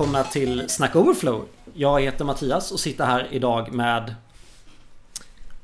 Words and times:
välkomna 0.00 0.24
till 0.24 0.68
Snack 0.68 0.96
Overflow. 0.96 1.46
Jag 1.74 2.00
heter 2.00 2.24
Mattias 2.24 2.72
och 2.72 2.80
sitter 2.80 3.04
här 3.04 3.28
idag 3.30 3.72
med 3.72 4.14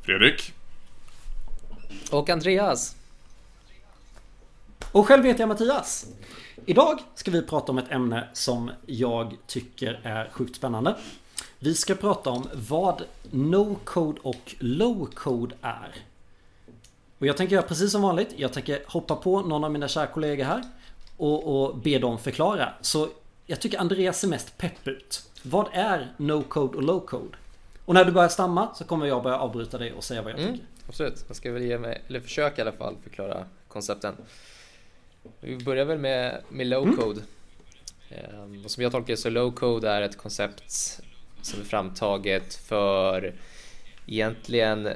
Fredrik. 0.02 0.52
Och 2.10 2.30
Andreas. 2.30 2.96
Och 4.92 5.06
själv 5.06 5.24
heter 5.24 5.40
jag 5.40 5.48
Mattias. 5.48 6.06
Idag 6.66 6.98
ska 7.14 7.30
vi 7.30 7.42
prata 7.42 7.72
om 7.72 7.78
ett 7.78 7.90
ämne 7.90 8.28
som 8.32 8.70
jag 8.86 9.36
tycker 9.46 10.00
är 10.02 10.30
sjukt 10.32 10.56
spännande. 10.56 10.96
Vi 11.58 11.74
ska 11.74 11.94
prata 11.94 12.30
om 12.30 12.48
vad 12.68 13.02
no-code 13.30 14.18
och 14.22 14.54
low-code 14.58 15.52
är. 15.62 15.94
Och 17.18 17.26
jag 17.26 17.36
tänker 17.36 17.54
göra 17.54 17.66
precis 17.66 17.92
som 17.92 18.02
vanligt. 18.02 18.28
Jag 18.36 18.52
tänker 18.52 18.82
hoppa 18.86 19.16
på 19.16 19.40
någon 19.40 19.64
av 19.64 19.72
mina 19.72 19.88
kära 19.88 20.06
kollegor 20.06 20.44
här 20.44 20.62
och, 21.16 21.66
och 21.66 21.76
be 21.76 21.98
dem 21.98 22.18
förklara. 22.18 22.72
Så 22.80 23.08
jag 23.46 23.60
tycker 23.60 23.78
Andreas 23.78 24.20
ser 24.20 24.28
mest 24.28 24.58
pepp 24.58 24.88
ut. 24.88 25.28
Vad 25.42 25.68
är 25.72 26.12
no-code 26.16 26.74
och 26.76 26.82
low-code? 26.82 27.34
Och 27.84 27.94
när 27.94 28.04
du 28.04 28.12
börjar 28.12 28.28
stamma 28.28 28.74
så 28.74 28.84
kommer 28.84 29.06
jag 29.06 29.22
börja 29.22 29.38
avbryta 29.38 29.78
dig 29.78 29.92
och 29.92 30.04
säga 30.04 30.22
vad 30.22 30.32
jag 30.32 30.38
Mm, 30.40 30.52
tycker. 30.52 30.66
absolut, 30.88 31.24
jag 31.26 31.36
ska 31.36 31.52
väl 31.52 31.62
ge 31.62 31.78
mig, 31.78 32.02
eller 32.08 32.20
försöka 32.20 32.58
i 32.58 32.62
alla 32.62 32.72
fall 32.76 32.96
förklara 33.02 33.46
koncepten. 33.68 34.14
Vi 35.40 35.56
börjar 35.64 35.84
väl 35.84 35.98
med, 35.98 36.42
med 36.48 36.66
low 36.66 36.96
code. 36.96 37.20
Ehm, 38.10 38.64
och 38.64 38.70
som 38.70 38.82
jag 38.82 38.92
tolkar 38.92 39.12
det 39.12 39.16
så 39.16 39.30
low 39.30 39.52
code 39.52 39.88
är 39.90 40.02
ett 40.02 40.16
koncept 40.18 41.00
som 41.42 41.60
är 41.60 41.64
framtaget 41.64 42.54
för 42.54 43.34
egentligen 44.06 44.88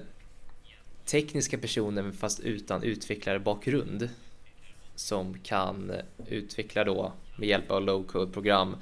tekniska 1.05 1.59
personer 1.59 2.13
fast 2.13 2.41
utan 2.41 2.83
utvecklarbakgrund 2.83 4.09
som 5.01 5.39
kan 5.39 5.93
utveckla 6.27 6.85
då 6.85 7.13
med 7.37 7.49
hjälp 7.49 7.71
av 7.71 7.83
low 7.83 8.07
code 8.07 8.33
program 8.33 8.77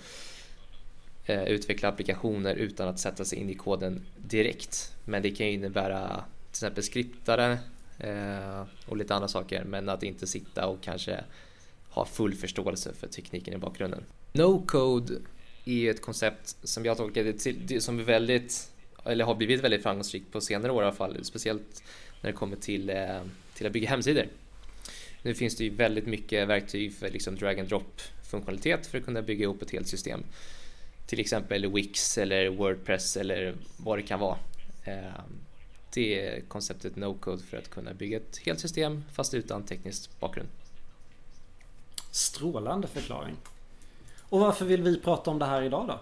eh, 1.27 1.43
utveckla 1.43 1.89
applikationer 1.89 2.55
utan 2.55 2.89
att 2.89 2.99
sätta 2.99 3.25
sig 3.25 3.39
in 3.39 3.51
i 3.51 3.55
koden 3.55 4.07
direkt. 4.17 4.95
Men 5.05 5.23
det 5.23 5.31
kan 5.31 5.47
ju 5.47 5.53
innebära 5.53 6.25
till 6.51 6.51
exempel 6.51 6.85
skriptare 6.85 7.59
eh, 7.99 8.63
och 8.87 8.97
lite 8.97 9.15
andra 9.15 9.29
saker 9.29 9.65
men 9.65 9.89
att 9.89 10.03
inte 10.03 10.27
sitta 10.27 10.67
och 10.67 10.81
kanske 10.81 11.25
ha 11.91 12.05
full 12.05 12.35
förståelse 12.35 12.93
för 12.93 13.07
tekniken 13.07 13.55
i 13.55 13.59
bakgrunden. 13.59 14.05
No 14.33 14.63
code 14.67 15.15
är 15.65 15.91
ett 15.91 16.03
koncept 16.03 16.57
som 16.63 16.85
jag 16.85 16.97
tolkar 16.97 17.25
det 17.25 17.33
till, 17.33 17.83
som 17.83 17.99
är 17.99 18.03
väldigt 18.03 18.71
eller 19.05 19.25
har 19.25 19.35
blivit 19.35 19.61
väldigt 19.61 19.83
framgångsrikt 19.83 20.33
på 20.33 20.41
senare 20.41 20.73
år 20.73 20.83
i 20.83 20.87
alla 20.87 20.95
fall, 20.95 21.25
speciellt 21.25 21.83
när 22.21 22.31
det 22.31 22.37
kommer 22.37 22.57
till, 22.57 22.91
eh, 22.91 23.21
till 23.55 23.67
att 23.67 23.73
bygga 23.73 23.89
hemsidor. 23.89 24.27
Nu 25.23 25.35
finns 25.35 25.57
det 25.57 25.65
ju 25.65 25.71
väldigt 25.71 26.07
mycket 26.07 26.49
verktyg 26.49 26.95
för 26.95 27.11
liksom 27.11 27.37
drag 27.37 27.61
and 27.61 27.69
drop 27.69 28.01
funktionalitet 28.31 28.87
för 28.87 28.99
att 28.99 29.05
kunna 29.05 29.23
bygga 29.23 29.43
ihop 29.43 29.63
ett 29.63 29.71
helt 29.71 29.89
system. 29.89 30.25
Till 31.07 31.21
exempel 31.21 31.73
Wix 31.73 32.19
eller 32.19 32.49
Wordpress 32.49 33.17
eller 33.17 33.55
vad 33.77 33.99
det 33.99 34.03
kan 34.03 34.21
vara. 34.21 34.39
Eh, 34.85 35.21
Det 35.95 36.29
är 36.29 36.41
konceptet 36.41 36.97
no-code 36.97 37.43
för 37.43 37.57
att 37.57 37.71
kunna 37.71 37.95
bygga 37.95 38.17
ett 38.17 38.39
helt 38.39 38.61
system 38.61 39.05
fast 39.13 39.35
utan 39.35 39.63
teknisk 39.63 40.21
bakgrund. 40.21 40.49
Strålande 42.11 42.89
förklaring. 42.89 43.37
Och 44.29 44.41
varför 44.41 44.65
vill 44.65 44.83
vi 44.83 45.01
prata 45.01 45.31
om 45.31 45.39
det 45.39 45.47
här 45.47 45.63
idag 45.63 45.87
då? 45.89 46.01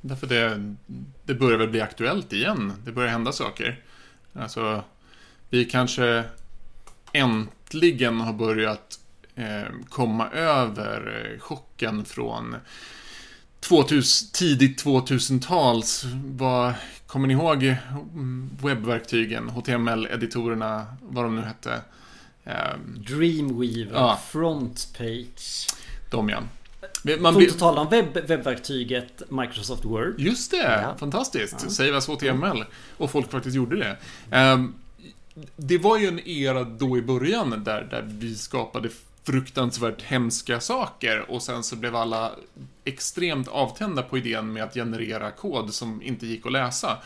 Därför 0.00 0.26
det, 0.26 0.74
det 1.24 1.34
börjar 1.34 1.58
väl 1.58 1.68
bli 1.68 1.80
aktuellt 1.80 2.32
igen. 2.32 2.72
Det 2.84 2.92
börjar 2.92 3.10
hända 3.10 3.32
saker. 3.32 3.84
Alltså, 4.32 4.84
vi 5.48 5.64
kanske 5.64 6.24
äntligen 7.12 8.20
har 8.20 8.32
börjat 8.32 8.98
eh, 9.34 9.62
komma 9.88 10.28
över 10.30 11.30
eh, 11.34 11.40
chocken 11.40 12.04
från 12.04 12.56
2000, 13.60 14.28
tidigt 14.32 14.84
2000-tals. 14.84 16.04
Vad, 16.24 16.72
kommer 17.06 17.28
ni 17.28 17.34
ihåg 17.34 17.62
mm, 17.62 18.50
webbverktygen, 18.62 19.48
HTML-editorerna, 19.50 20.86
vad 21.02 21.24
de 21.24 21.36
nu 21.36 21.42
hette? 21.42 21.80
Eh, 22.44 22.54
Dreamweaver, 23.08 23.92
Ja. 23.94 24.20
Frontpage. 24.30 25.66
de 26.10 26.28
ja. 26.28 26.42
Man 27.20 27.34
Får 27.34 27.58
tala 27.58 27.80
om 27.80 27.88
webb, 27.88 28.18
webbverktyget 28.28 29.22
Microsoft 29.30 29.84
Word. 29.84 30.14
Just 30.20 30.50
det, 30.50 30.80
Ja. 30.82 30.96
fantastiskt. 30.98 31.56
Ja. 31.62 31.70
Save 31.70 31.96
as 31.96 32.06
HTML. 32.08 32.64
Och 32.96 33.10
folk 33.10 33.30
faktiskt 33.30 33.56
gjorde 33.56 33.76
det. 33.76 33.96
Ehm, 34.30 34.74
det 35.56 35.78
var 35.78 35.98
ju 35.98 36.08
en 36.08 36.28
era 36.28 36.64
då 36.64 36.98
i 36.98 37.02
början 37.02 37.64
där, 37.64 37.82
där 37.90 38.02
vi 38.02 38.34
skapade 38.34 38.88
fruktansvärt 39.24 40.02
hemska 40.02 40.60
saker 40.60 41.30
och 41.30 41.42
sen 41.42 41.62
så 41.62 41.76
blev 41.76 41.96
alla 41.96 42.32
extremt 42.84 43.48
avtända 43.48 44.02
på 44.02 44.18
idén 44.18 44.52
med 44.52 44.64
att 44.64 44.74
generera 44.74 45.30
kod 45.30 45.74
som 45.74 46.02
inte 46.02 46.26
gick 46.26 46.46
att 46.46 46.52
läsa. 46.52 46.98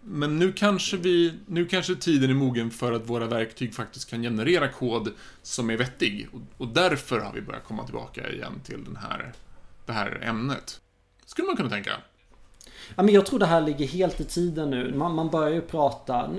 Men 0.00 0.38
nu 0.38 0.52
kanske 0.52 0.96
vi, 0.96 1.34
nu 1.46 1.66
kanske 1.66 1.94
tiden 1.94 2.30
är 2.30 2.34
mogen 2.34 2.70
för 2.70 2.92
att 2.92 3.06
våra 3.06 3.26
verktyg 3.26 3.74
faktiskt 3.74 4.10
kan 4.10 4.22
generera 4.22 4.68
kod 4.68 5.12
som 5.42 5.70
är 5.70 5.76
vettig. 5.76 6.28
Och, 6.32 6.40
och 6.56 6.68
därför 6.68 7.20
har 7.20 7.32
vi 7.32 7.40
börjat 7.40 7.64
komma 7.64 7.84
tillbaka 7.84 8.30
igen 8.30 8.60
till 8.64 8.84
den 8.84 8.96
här, 8.96 9.32
det 9.86 9.92
här 9.92 10.20
ämnet. 10.22 10.80
Skulle 11.26 11.46
man 11.46 11.56
kunna 11.56 11.70
tänka. 11.70 11.92
Ja, 12.96 13.02
men 13.02 13.14
jag 13.14 13.26
tror 13.26 13.38
det 13.38 13.46
här 13.46 13.60
ligger 13.60 13.86
helt 13.86 14.20
i 14.20 14.24
tiden 14.24 14.70
nu. 14.70 14.94
Man, 14.94 15.14
man 15.14 15.30
börjar 15.30 15.50
ju 15.50 15.60
prata... 15.60 16.30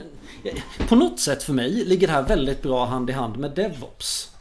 På 0.87 0.95
något 0.95 1.19
sätt 1.19 1.43
för 1.43 1.53
mig 1.53 1.69
ligger 1.69 2.07
det 2.07 2.13
här 2.13 2.23
väldigt 2.23 2.61
bra 2.61 2.85
hand 2.85 3.09
i 3.09 3.13
hand 3.13 3.37
med 3.37 3.51
DevOps. 3.51 4.31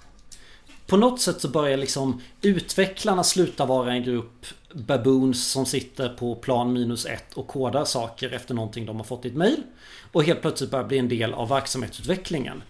På 0.87 0.97
något 0.97 1.21
sätt 1.21 1.41
så 1.41 1.49
börjar 1.49 1.77
liksom 1.77 2.21
utvecklarna 2.43 3.25
sluta 3.25 3.67
vara 3.67 3.93
en 3.93 4.03
grupp 4.03 4.47
baboons 4.75 5.47
som 5.47 5.67
sitter 5.67 6.09
på 6.09 6.35
plan 6.35 6.73
minus 6.73 7.07
ett 7.07 7.35
och 7.35 7.47
kodar 7.47 7.85
saker 7.85 8.31
efter 8.33 8.55
någonting 8.55 8.87
de 8.87 8.97
har 8.97 9.05
fått 9.05 9.25
i 9.25 9.29
ett 9.29 9.35
mail. 9.35 9.63
Och 10.13 10.25
helt 10.25 10.41
plötsligt 10.41 10.71
börjar 10.71 10.85
bli 10.85 10.99
en 10.99 11.09
del 11.09 11.35
av 11.35 11.49
verksamhetsutvecklingen. 11.49 12.63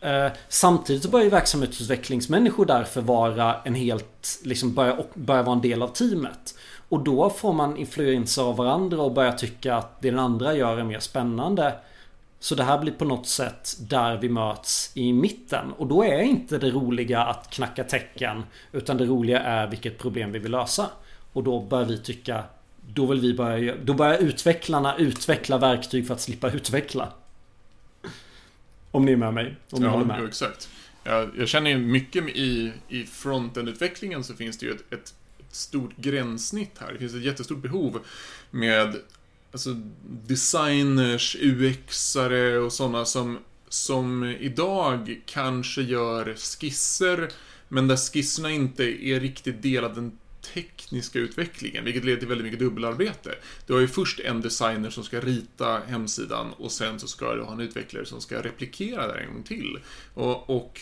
Eh, 0.00 0.26
samtidigt 0.48 1.02
så 1.02 1.08
börjar 1.08 1.24
ju 1.24 1.30
verksamhetsutvecklingsmänniskor 1.30 2.66
därför 2.66 3.00
vara 3.00 3.62
en 3.62 3.74
helt, 3.74 4.40
liksom 4.44 4.74
börja, 4.74 5.04
börja 5.14 5.42
vara 5.42 5.56
en 5.56 5.62
del 5.62 5.82
av 5.82 5.88
teamet. 5.88 6.55
Och 6.88 7.04
då 7.04 7.30
får 7.30 7.52
man 7.52 7.76
influenser 7.76 8.42
av 8.42 8.56
varandra 8.56 9.02
och 9.02 9.12
börja 9.12 9.32
tycka 9.32 9.74
att 9.74 10.00
det 10.00 10.10
den 10.10 10.18
andra 10.18 10.54
gör 10.54 10.78
är 10.78 10.84
mer 10.84 11.00
spännande. 11.00 11.74
Så 12.38 12.54
det 12.54 12.64
här 12.64 12.78
blir 12.78 12.92
på 12.92 13.04
något 13.04 13.26
sätt 13.28 13.76
där 13.80 14.16
vi 14.16 14.28
möts 14.28 14.90
i 14.94 15.12
mitten. 15.12 15.72
Och 15.72 15.86
då 15.86 16.04
är 16.04 16.20
inte 16.20 16.58
det 16.58 16.70
roliga 16.70 17.20
att 17.20 17.50
knacka 17.50 17.84
tecken. 17.84 18.42
Utan 18.72 18.96
det 18.96 19.04
roliga 19.04 19.40
är 19.40 19.66
vilket 19.66 19.98
problem 19.98 20.32
vi 20.32 20.38
vill 20.38 20.52
lösa. 20.52 20.86
Och 21.32 21.42
då 21.44 21.60
börjar 21.60 21.84
vi 21.86 21.98
tycka 21.98 22.44
då 22.94 23.06
vill 23.06 23.20
vi 23.20 23.34
börja 23.34 23.74
Då 23.84 23.94
börjar 23.94 24.18
utvecklarna 24.18 24.96
utveckla 24.96 25.58
verktyg 25.58 26.06
för 26.06 26.14
att 26.14 26.20
slippa 26.20 26.50
utveckla. 26.50 27.12
Om 28.90 29.04
ni 29.04 29.12
är 29.12 29.16
med 29.16 29.34
mig. 29.34 29.56
Om 29.70 29.82
ni 29.82 29.88
håller 29.88 30.04
Ja, 30.04 30.06
med. 30.08 30.16
jo, 30.20 30.26
exakt. 30.26 30.68
Jag, 31.04 31.30
jag 31.38 31.48
känner 31.48 31.70
ju 31.70 31.78
mycket 31.78 32.28
i, 32.28 32.72
i 32.88 33.04
frontend-utvecklingen 33.04 34.22
så 34.24 34.34
finns 34.34 34.58
det 34.58 34.66
ju 34.66 34.72
ett, 34.72 34.92
ett 34.92 35.14
stort 35.56 35.96
gränssnitt 35.96 36.78
här. 36.78 36.92
Det 36.92 36.98
finns 36.98 37.14
ett 37.14 37.22
jättestort 37.22 37.62
behov 37.62 38.00
med 38.50 38.96
alltså, 39.52 39.70
designers, 40.26 41.36
UXare 41.40 42.58
och 42.58 42.72
sådana 42.72 43.04
som, 43.04 43.38
som 43.68 44.24
idag 44.24 45.20
kanske 45.26 45.82
gör 45.82 46.34
skisser 46.34 47.28
men 47.68 47.88
där 47.88 47.96
skisserna 47.96 48.50
inte 48.50 48.84
är 48.84 49.20
riktigt 49.20 49.62
del 49.62 49.84
av 49.84 49.94
den 49.94 50.18
tekniska 50.54 51.18
utvecklingen, 51.18 51.84
vilket 51.84 52.04
leder 52.04 52.18
till 52.18 52.28
väldigt 52.28 52.44
mycket 52.44 52.60
dubbelarbete. 52.60 53.34
Du 53.66 53.72
har 53.72 53.80
ju 53.80 53.88
först 53.88 54.20
en 54.20 54.40
designer 54.40 54.90
som 54.90 55.04
ska 55.04 55.20
rita 55.20 55.80
hemsidan 55.86 56.52
och 56.52 56.72
sen 56.72 57.00
så 57.00 57.06
ska 57.06 57.34
du 57.34 57.42
ha 57.42 57.52
en 57.52 57.60
utvecklare 57.60 58.06
som 58.06 58.20
ska 58.20 58.42
replikera 58.42 59.06
det 59.06 59.20
en 59.20 59.32
gång 59.32 59.42
till. 59.42 59.78
Och, 60.14 60.50
och 60.50 60.80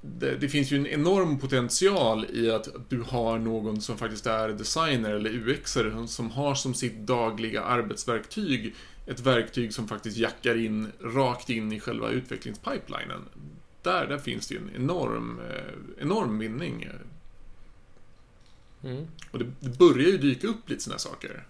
det, 0.00 0.36
det 0.36 0.48
finns 0.48 0.70
ju 0.70 0.76
en 0.76 0.86
enorm 0.86 1.38
potential 1.38 2.26
i 2.32 2.50
att 2.50 2.68
du 2.88 3.00
har 3.00 3.38
någon 3.38 3.80
som 3.80 3.98
faktiskt 3.98 4.26
är 4.26 4.48
designer 4.48 5.10
eller 5.10 5.90
som, 5.90 6.08
som 6.08 6.30
har 6.30 6.54
som 6.54 6.74
sitt 6.74 6.98
dagliga 6.98 7.62
arbetsverktyg 7.62 8.74
ett 9.06 9.20
verktyg 9.20 9.74
som 9.74 9.88
faktiskt 9.88 10.16
jackar 10.16 10.56
in 10.64 10.92
rakt 11.00 11.50
in 11.50 11.72
i 11.72 11.80
själva 11.80 12.10
utvecklingspipelinen. 12.10 13.28
Där, 13.82 14.06
där 14.06 14.18
finns 14.18 14.48
det 14.48 14.54
ju 14.54 14.60
en 14.60 14.70
enorm, 14.74 15.40
eh, 15.50 16.02
enorm 16.02 16.38
vinning. 16.38 16.88
Mm. 18.84 19.06
Och 19.30 19.38
det, 19.38 19.52
det 19.60 19.78
börjar 19.78 20.08
ju 20.08 20.18
dyka 20.18 20.46
upp 20.46 20.70
lite 20.70 20.82
sådana 20.82 20.98
saker. 20.98 21.46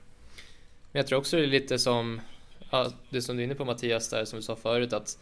Men 0.92 1.00
jag 1.00 1.06
tror 1.06 1.18
också 1.18 1.36
det 1.36 1.42
är 1.42 1.46
lite 1.46 1.78
som 1.78 2.20
ja, 2.70 2.92
det 3.10 3.22
som 3.22 3.36
du 3.36 3.42
är 3.42 3.44
inne 3.44 3.54
på 3.54 3.64
Mattias 3.64 4.08
där 4.08 4.24
som 4.24 4.36
du 4.36 4.42
sa 4.42 4.56
förut 4.56 4.92
att 4.92 5.18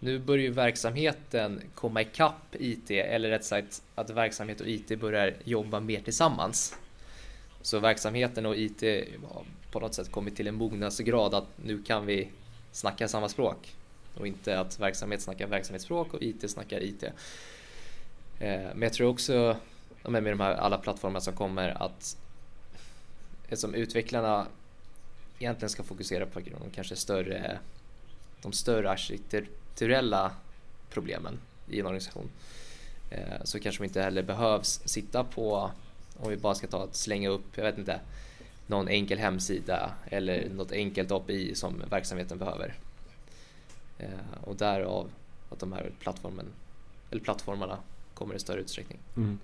nu 0.00 0.18
börjar 0.18 0.42
ju 0.42 0.50
verksamheten 0.50 1.62
komma 1.74 2.02
ikapp 2.02 2.54
IT 2.58 2.90
eller 2.90 3.28
rätt 3.28 3.44
sagt 3.44 3.82
att 3.94 4.10
verksamhet 4.10 4.60
och 4.60 4.66
IT 4.66 5.00
börjar 5.00 5.34
jobba 5.44 5.80
mer 5.80 6.00
tillsammans. 6.00 6.76
Så 7.62 7.78
verksamheten 7.78 8.46
och 8.46 8.56
IT 8.56 8.82
har 9.28 9.44
på 9.70 9.80
något 9.80 9.94
sätt 9.94 10.12
kommit 10.12 10.36
till 10.36 10.46
en 10.46 10.54
mognadsgrad 10.54 11.34
att 11.34 11.46
nu 11.64 11.82
kan 11.82 12.06
vi 12.06 12.28
snacka 12.72 13.08
samma 13.08 13.28
språk 13.28 13.74
och 14.14 14.26
inte 14.26 14.60
att 14.60 14.80
verksamhet 14.80 15.22
snackar 15.22 15.46
verksamhetsspråk 15.46 16.14
och 16.14 16.22
IT 16.22 16.50
snackar 16.50 16.82
IT. 16.82 17.02
Eh, 17.02 17.10
men 18.38 18.82
jag 18.82 18.92
tror 18.92 19.08
också 19.08 19.56
med 20.02 20.24
de 20.24 20.40
här 20.40 20.54
alla 20.54 20.78
plattformar 20.78 21.20
som 21.20 21.34
kommer 21.34 21.82
att 21.82 22.16
eftersom 23.44 23.74
utvecklarna 23.74 24.46
egentligen 25.38 25.70
ska 25.70 25.82
fokusera 25.82 26.26
på 26.26 26.40
de 26.40 26.70
kanske 26.74 26.96
större, 26.96 27.58
de 28.42 28.52
större 28.52 28.90
strukturella 29.78 30.32
problemen 30.90 31.38
i 31.68 31.80
en 31.80 31.86
organisation 31.86 32.30
eh, 33.10 33.44
så 33.44 33.60
kanske 33.60 33.82
de 33.82 33.86
inte 33.86 34.02
heller 34.02 34.22
behövs 34.22 34.80
sitta 34.84 35.24
på, 35.24 35.70
om 36.16 36.30
vi 36.30 36.36
bara 36.36 36.54
ska 36.54 36.66
ta 36.66 36.84
att 36.84 36.96
slänga 36.96 37.28
upp, 37.28 37.44
jag 37.54 37.64
vet 37.64 37.78
inte, 37.78 38.00
någon 38.66 38.88
enkel 38.88 39.18
hemsida 39.18 39.90
eller 40.06 40.48
något 40.48 40.72
enkelt 40.72 41.12
API 41.12 41.54
som 41.54 41.82
verksamheten 41.90 42.38
behöver. 42.38 42.74
Eh, 43.98 44.44
och 44.44 44.56
därav 44.56 45.10
att 45.50 45.58
de 45.58 45.72
här 45.72 45.90
plattformen, 46.00 46.46
eller 47.10 47.22
plattformarna 47.22 47.78
kommer 48.14 48.34
i 48.34 48.38
större 48.38 48.60
utsträckning. 48.60 48.98
Mm. 49.16 49.38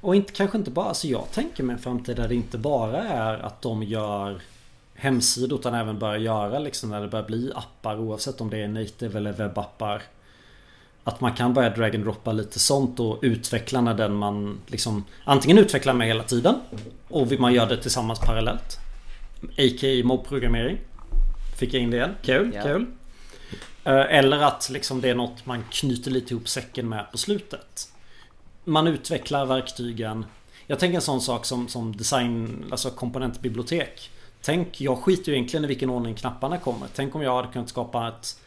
Och 0.00 0.16
inte, 0.16 0.32
kanske 0.32 0.58
inte 0.58 0.70
bara, 0.70 0.86
alltså 0.86 1.06
jag 1.06 1.30
tänker 1.30 1.62
mig 1.62 1.74
en 1.74 1.82
framtid 1.82 2.16
där 2.16 2.28
det 2.28 2.34
inte 2.34 2.58
bara 2.58 3.02
är 3.02 3.38
att 3.38 3.62
de 3.62 3.82
gör 3.82 4.42
hemsidor 4.94 5.58
utan 5.58 5.74
även 5.74 5.98
börjar 5.98 6.18
göra 6.18 6.58
liksom 6.58 6.90
när 6.90 7.00
det 7.00 7.08
börjar 7.08 7.26
bli 7.26 7.52
appar 7.54 8.00
oavsett 8.00 8.40
om 8.40 8.50
det 8.50 8.58
är 8.58 8.68
native 8.68 9.18
eller 9.18 9.32
webbappar. 9.32 10.02
Att 11.04 11.20
man 11.20 11.32
kan 11.32 11.54
börja 11.54 11.70
drag 11.70 11.94
and 11.94 12.04
droppa 12.04 12.32
lite 12.32 12.58
sånt 12.58 13.00
och 13.00 13.18
utveckla 13.22 13.80
när 13.80 13.94
den 13.94 14.14
man 14.14 14.60
liksom 14.66 15.04
Antingen 15.24 15.58
utvecklar 15.58 15.94
med 15.94 16.06
hela 16.06 16.22
tiden 16.22 16.54
Och 17.08 17.40
man 17.40 17.54
gör 17.54 17.66
det 17.66 17.76
tillsammans 17.76 18.20
parallellt 18.20 18.78
A.k.a. 19.42 20.04
mobbprogrammering 20.04 20.78
Fick 21.58 21.74
jag 21.74 21.82
in 21.82 21.90
det 21.90 21.96
igen. 21.96 22.14
Kul, 22.22 22.52
ja. 22.54 22.62
kul. 22.62 22.86
Eh, 23.84 24.16
eller 24.18 24.38
att 24.38 24.70
liksom 24.70 25.00
det 25.00 25.10
är 25.10 25.14
något 25.14 25.46
man 25.46 25.64
knyter 25.70 26.10
lite 26.10 26.34
ihop 26.34 26.48
säcken 26.48 26.88
med 26.88 27.10
på 27.12 27.18
slutet. 27.18 27.88
Man 28.64 28.86
utvecklar 28.86 29.46
verktygen. 29.46 30.26
Jag 30.66 30.78
tänker 30.78 30.96
en 30.96 31.02
sån 31.02 31.20
sak 31.20 31.44
som, 31.44 31.68
som 31.68 31.96
design, 31.96 32.64
alltså 32.70 32.90
komponentbibliotek. 32.90 34.10
Tänk, 34.42 34.80
jag 34.80 34.98
skiter 34.98 35.32
ju 35.32 35.38
egentligen 35.38 35.64
i 35.64 35.68
vilken 35.68 35.90
ordning 35.90 36.14
knapparna 36.14 36.58
kommer. 36.58 36.88
Tänk 36.94 37.14
om 37.14 37.22
jag 37.22 37.36
hade 37.36 37.52
kunnat 37.52 37.68
skapa 37.68 38.08
ett 38.08 38.40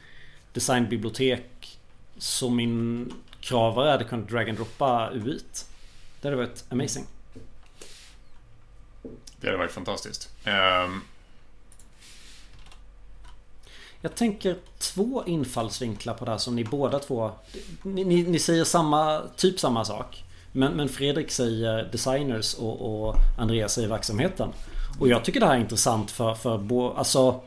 designbibliotek 0.53 1.80
så 2.18 2.50
min 2.50 3.13
kravare 3.42 3.89
hade 3.89 4.03
kunnat 4.03 4.30
drag 4.30 4.50
and 4.50 4.57
droppa 4.57 5.09
UI't. 5.13 5.65
Det 6.21 6.27
hade 6.27 6.36
varit 6.36 6.63
amazing. 6.69 7.06
Det 9.39 9.47
hade 9.47 9.57
varit 9.57 9.71
fantastiskt. 9.71 10.30
Um... 10.45 11.01
Jag 14.01 14.15
tänker 14.15 14.56
två 14.77 15.24
infallsvinklar 15.25 16.13
på 16.13 16.25
det 16.25 16.31
här 16.31 16.38
som 16.38 16.56
ni 16.56 16.63
båda 16.63 17.00
två... 17.00 17.31
Ni, 17.83 18.03
ni, 18.03 18.24
ni 18.24 18.39
säger 18.39 18.63
samma, 18.63 19.21
typ 19.36 19.59
samma 19.59 19.86
sak. 19.86 20.24
Men, 20.51 20.74
men 20.74 20.89
Fredrik 20.89 21.31
säger 21.31 21.89
designers 21.92 22.53
och, 22.53 23.07
och 23.07 23.15
Andreas 23.38 23.74
säger 23.74 23.88
verksamheten. 23.88 24.50
Och 25.00 25.07
jag 25.07 25.25
tycker 25.25 25.39
det 25.39 25.45
här 25.45 25.56
är 25.56 25.59
intressant 25.59 26.12
för, 26.12 26.36
för 26.36 26.57
bo, 26.57 26.94
alltså... 26.94 27.42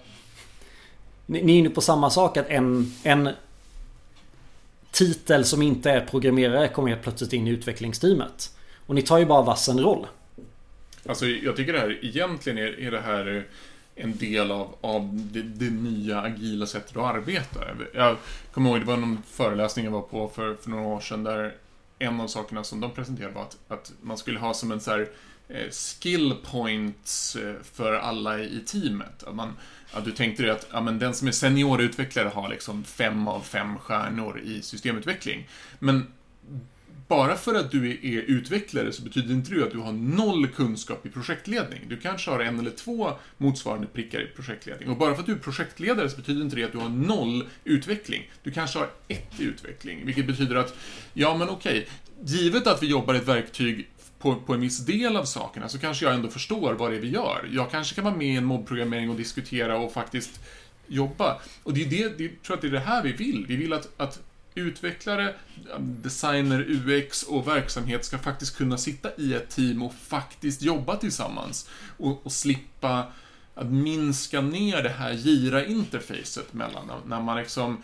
Ni, 1.26 1.42
ni 1.42 1.52
är 1.52 1.58
inne 1.58 1.70
på 1.70 1.80
samma 1.80 2.10
sak 2.10 2.36
att 2.36 2.48
en, 2.48 2.94
en 3.02 3.30
titel 4.90 5.44
som 5.44 5.62
inte 5.62 5.90
är 5.90 6.06
programmerare 6.06 6.68
kommer 6.68 6.88
helt 6.88 7.02
plötsligt 7.02 7.32
in 7.32 7.46
i 7.46 7.50
utvecklingsteamet. 7.50 8.56
Och 8.86 8.94
ni 8.94 9.02
tar 9.02 9.18
ju 9.18 9.26
bara 9.26 9.42
vassen 9.42 9.80
roll. 9.80 10.06
Alltså 11.06 11.26
jag 11.26 11.56
tycker 11.56 11.72
det 11.72 11.78
här 11.78 12.04
egentligen 12.04 12.58
är, 12.58 12.80
är 12.80 12.90
det 12.90 13.00
här 13.00 13.46
en 13.94 14.16
del 14.16 14.50
av, 14.50 14.74
av 14.80 15.10
det, 15.32 15.42
det, 15.42 15.70
nya 15.70 16.20
agila 16.20 16.66
sättet 16.66 16.96
att 16.96 17.14
arbeta. 17.14 17.60
Jag 17.94 18.16
kommer 18.52 18.70
ihåg, 18.70 18.80
det 18.80 18.86
var 18.86 18.96
någon 18.96 19.22
föreläsning 19.26 19.84
jag 19.84 19.92
var 19.92 20.00
på 20.00 20.28
för, 20.28 20.54
för 20.54 20.70
några 20.70 20.84
år 20.84 21.00
sedan 21.00 21.24
där 21.24 21.54
en 21.98 22.20
av 22.20 22.26
sakerna 22.26 22.64
som 22.64 22.80
de 22.80 22.90
presenterade 22.90 23.34
var 23.34 23.42
att, 23.42 23.56
att 23.68 23.92
man 24.00 24.18
skulle 24.18 24.38
ha 24.38 24.54
som 24.54 24.72
en 24.72 24.80
så 24.80 24.90
här, 24.90 25.08
Eh, 25.48 25.70
skill 25.70 26.34
points 26.42 27.36
eh, 27.36 27.54
för 27.72 27.92
alla 27.92 28.40
i 28.40 28.60
teamet. 28.66 29.22
Att 29.22 29.34
man, 29.34 29.52
ja, 29.94 30.00
du 30.00 30.12
tänkte 30.12 30.42
dig 30.42 30.52
att 30.52 30.66
ja, 30.72 30.80
men 30.80 30.98
den 30.98 31.14
som 31.14 31.28
är 31.28 31.32
seniorutvecklare 31.32 32.28
har 32.28 32.48
liksom 32.48 32.84
fem 32.84 33.28
av 33.28 33.40
fem 33.40 33.78
stjärnor 33.78 34.40
i 34.40 34.62
systemutveckling. 34.62 35.48
Men 35.78 36.06
bara 37.08 37.36
för 37.36 37.54
att 37.54 37.70
du 37.70 37.90
är 37.90 38.22
utvecklare 38.22 38.92
så 38.92 39.02
betyder 39.02 39.34
inte 39.34 39.54
det 39.54 39.62
att 39.62 39.70
du 39.70 39.78
har 39.78 39.92
noll 39.92 40.48
kunskap 40.48 41.06
i 41.06 41.08
projektledning. 41.08 41.80
Du 41.88 41.96
kanske 41.96 42.30
har 42.30 42.40
en 42.40 42.58
eller 42.58 42.70
två 42.70 43.12
motsvarande 43.36 43.86
prickar 43.86 44.20
i 44.20 44.26
projektledning. 44.26 44.88
Och 44.88 44.96
bara 44.96 45.14
för 45.14 45.20
att 45.20 45.26
du 45.26 45.32
är 45.32 45.38
projektledare 45.38 46.10
så 46.10 46.16
betyder 46.16 46.42
inte 46.42 46.56
det 46.56 46.64
att 46.64 46.72
du 46.72 46.78
har 46.78 46.88
noll 46.88 47.48
utveckling. 47.64 48.30
Du 48.42 48.50
kanske 48.50 48.78
har 48.78 48.88
ett 49.08 49.40
i 49.40 49.44
utveckling, 49.44 50.06
vilket 50.06 50.26
betyder 50.26 50.56
att, 50.56 50.74
ja 51.12 51.36
men 51.36 51.48
okej, 51.48 51.88
givet 52.24 52.66
att 52.66 52.82
vi 52.82 52.86
jobbar 52.86 53.14
i 53.14 53.16
ett 53.16 53.28
verktyg 53.28 53.88
på, 54.18 54.34
på 54.34 54.54
en 54.54 54.60
viss 54.60 54.78
del 54.78 55.16
av 55.16 55.24
sakerna 55.24 55.68
så 55.68 55.78
kanske 55.78 56.04
jag 56.04 56.14
ändå 56.14 56.28
förstår 56.28 56.74
vad 56.74 56.90
det 56.90 56.96
är 56.96 57.00
vi 57.00 57.08
gör. 57.10 57.48
Jag 57.52 57.70
kanske 57.70 57.94
kan 57.94 58.04
vara 58.04 58.16
med 58.16 58.26
i 58.26 58.36
en 58.36 58.44
mobbprogrammering 58.44 59.10
och 59.10 59.16
diskutera 59.16 59.78
och 59.78 59.92
faktiskt 59.92 60.40
jobba. 60.86 61.40
Och 61.62 61.74
det 61.74 61.84
är 61.84 61.90
det, 61.90 62.08
det 62.18 62.28
tror 62.28 62.38
jag 62.48 62.54
att 62.54 62.60
det 62.60 62.68
är 62.68 62.72
det 62.72 62.80
här 62.80 63.02
vi 63.02 63.12
vill. 63.12 63.46
Vi 63.48 63.56
vill 63.56 63.72
att, 63.72 63.88
att 63.96 64.20
utvecklare, 64.54 65.34
designer, 65.78 66.66
UX 66.68 67.22
och 67.22 67.48
verksamhet 67.48 68.04
ska 68.04 68.18
faktiskt 68.18 68.56
kunna 68.56 68.78
sitta 68.78 69.10
i 69.16 69.34
ett 69.34 69.50
team 69.50 69.82
och 69.82 69.94
faktiskt 69.94 70.62
jobba 70.62 70.96
tillsammans. 70.96 71.70
Och, 71.96 72.26
och 72.26 72.32
slippa 72.32 73.06
att 73.54 73.72
minska 73.72 74.40
ner 74.40 74.82
det 74.82 74.88
här 74.88 75.12
gira-interfacet 75.12 76.52
mellan 76.52 76.90
när 77.06 77.20
man 77.20 77.36
liksom 77.36 77.82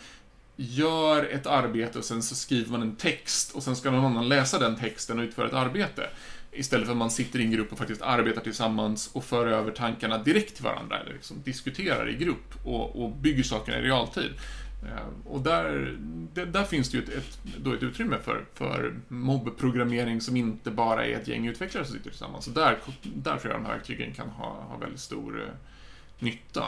gör 0.55 1.23
ett 1.23 1.47
arbete 1.47 1.99
och 1.99 2.05
sen 2.05 2.23
så 2.23 2.35
skriver 2.35 2.71
man 2.71 2.81
en 2.81 2.95
text 2.95 3.51
och 3.51 3.63
sen 3.63 3.75
ska 3.75 3.91
någon 3.91 4.05
annan 4.05 4.29
läsa 4.29 4.59
den 4.59 4.75
texten 4.75 5.19
och 5.19 5.23
utföra 5.23 5.47
ett 5.47 5.53
arbete. 5.53 6.09
Istället 6.51 6.85
för 6.85 6.93
att 6.93 6.97
man 6.97 7.11
sitter 7.11 7.39
i 7.39 7.43
en 7.43 7.51
grupp 7.51 7.71
och 7.71 7.77
faktiskt 7.77 8.01
arbetar 8.01 8.41
tillsammans 8.41 9.09
och 9.13 9.23
för 9.23 9.47
över 9.47 9.71
tankarna 9.71 10.17
direkt 10.17 10.55
till 10.55 10.63
varandra, 10.63 10.99
eller 10.99 11.13
liksom 11.13 11.41
diskuterar 11.43 12.09
i 12.09 12.15
grupp 12.15 12.65
och, 12.65 13.03
och 13.03 13.11
bygger 13.11 13.43
sakerna 13.43 13.77
i 13.77 13.81
realtid. 13.81 14.31
Eh, 14.83 15.31
och 15.31 15.41
där, 15.41 15.97
där 16.33 16.63
finns 16.63 16.91
det 16.91 16.97
ju 16.97 17.03
ett, 17.03 17.09
ett, 17.09 17.39
då 17.57 17.73
ett 17.73 17.83
utrymme 17.83 18.17
för, 18.23 18.45
för 18.53 18.93
mobbprogrammering 19.07 20.21
som 20.21 20.37
inte 20.37 20.71
bara 20.71 21.05
är 21.05 21.13
ett 21.13 21.27
gäng 21.27 21.47
utvecklare 21.47 21.85
som 21.85 21.95
sitter 21.95 22.09
tillsammans. 22.09 22.45
Så 22.45 22.51
där, 22.51 22.77
där 23.03 23.37
tror 23.37 23.53
jag 23.53 23.61
de 23.61 23.65
här 23.65 23.73
verktygen 23.73 24.13
kan 24.13 24.29
ha, 24.29 24.47
ha 24.47 24.77
väldigt 24.77 24.99
stor 24.99 25.41
eh, 25.41 25.47
nytta. 26.19 26.65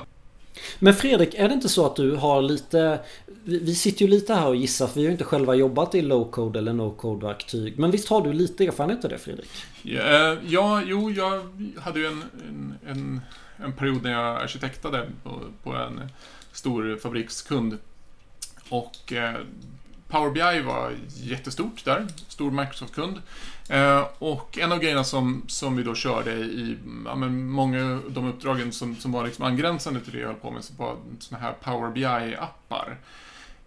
Men 0.79 0.93
Fredrik, 0.93 1.33
är 1.33 1.47
det 1.47 1.53
inte 1.53 1.69
så 1.69 1.85
att 1.85 1.95
du 1.95 2.15
har 2.15 2.41
lite... 2.41 2.99
Vi 3.43 3.75
sitter 3.75 4.01
ju 4.01 4.07
lite 4.07 4.33
här 4.33 4.47
och 4.47 4.55
gissar 4.55 4.87
för 4.87 4.95
vi 4.95 5.01
har 5.01 5.05
ju 5.05 5.11
inte 5.11 5.23
själva 5.23 5.55
jobbat 5.55 5.95
i 5.95 6.01
low-code 6.01 6.57
eller 6.57 6.73
no-code 6.73 7.21
verktyg. 7.21 7.79
Men 7.79 7.91
visst 7.91 8.09
har 8.09 8.21
du 8.21 8.33
lite 8.33 8.65
erfarenhet 8.65 9.03
av 9.03 9.09
det 9.09 9.17
Fredrik? 9.17 9.49
Ja, 9.81 10.01
eh, 10.01 10.37
ja 10.47 10.81
jo, 10.85 11.11
jag 11.11 11.41
hade 11.77 11.99
ju 11.99 12.05
en, 12.05 12.23
en, 12.49 12.75
en, 12.87 13.21
en 13.57 13.73
period 13.73 14.03
när 14.03 14.11
jag 14.11 14.41
arkitektade 14.41 15.09
på, 15.23 15.39
på 15.63 15.73
en 15.73 16.01
stor 16.51 16.97
fabrikskund 17.01 17.77
och 18.69 19.13
eh, 19.13 19.35
Power 20.07 20.31
BI 20.31 20.61
var 20.61 20.93
jättestort 21.07 21.85
där, 21.85 22.07
stor 22.27 22.51
Microsoft-kund. 22.51 23.21
Eh, 23.69 24.07
och 24.19 24.57
en 24.57 24.71
av 24.71 24.79
grejerna 24.79 25.03
som, 25.03 25.43
som 25.47 25.75
vi 25.75 25.83
då 25.83 25.95
körde 25.95 26.31
i 26.31 26.77
ja, 27.05 27.15
men 27.15 27.49
många 27.49 27.93
av 27.93 28.11
de 28.11 28.27
uppdragen 28.27 28.71
som, 28.71 28.95
som 28.95 29.11
var 29.11 29.25
liksom 29.25 29.45
angränsande 29.45 29.99
till 29.99 30.13
det 30.13 30.19
jag 30.19 30.27
höll 30.27 30.35
på 30.35 30.51
med, 30.51 30.63
så 30.63 30.73
var 30.73 30.95
sådana 31.19 31.45
här 31.45 31.53
Power 31.53 31.91
BI-appar. 31.91 32.97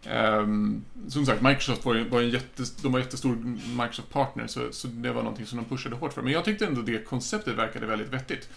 Ehm, 0.04 0.84
som 1.08 1.26
sagt, 1.26 1.42
Microsoft 1.42 1.84
var, 1.84 2.04
var 2.10 2.20
en 2.20 2.30
jätte, 2.30 2.62
de 2.82 2.92
var 2.92 2.98
jättestor 3.00 3.36
Microsoft-partner, 3.82 4.46
så, 4.46 4.72
så 4.72 4.88
det 4.88 5.12
var 5.12 5.22
någonting 5.22 5.46
som 5.46 5.58
de 5.58 5.64
pushade 5.64 5.96
hårt 5.96 6.12
för. 6.12 6.22
Men 6.22 6.32
jag 6.32 6.44
tyckte 6.44 6.66
ändå 6.66 6.82
det 6.82 7.04
konceptet 7.04 7.54
verkade 7.54 7.86
väldigt 7.86 8.08
vettigt. 8.08 8.48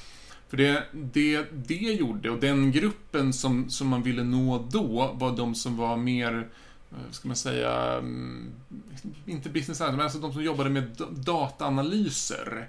För 0.50 0.58
det, 0.58 0.84
det, 0.92 1.46
det 1.52 1.76
gjorde, 1.76 2.30
och 2.30 2.40
den 2.40 2.72
gruppen 2.72 3.34
som, 3.34 3.70
som 3.70 3.88
man 3.88 4.04
ville 4.04 4.24
nå 4.24 4.68
då, 4.72 5.12
var 5.14 5.38
de 5.38 5.56
som 5.56 5.78
var 5.78 5.98
mer, 5.98 6.48
Eh, 6.94 7.12
ska 7.12 7.28
man 7.28 7.38
säga, 7.38 7.72
mm, 7.94 8.52
inte 9.26 9.50
business 9.50 9.82
analyst, 9.82 9.98
men 9.98 10.04
alltså 10.04 10.20
de 10.20 10.34
som 10.34 10.44
jobbade 10.44 10.70
med 10.70 10.84
dataanalyser. 11.10 12.68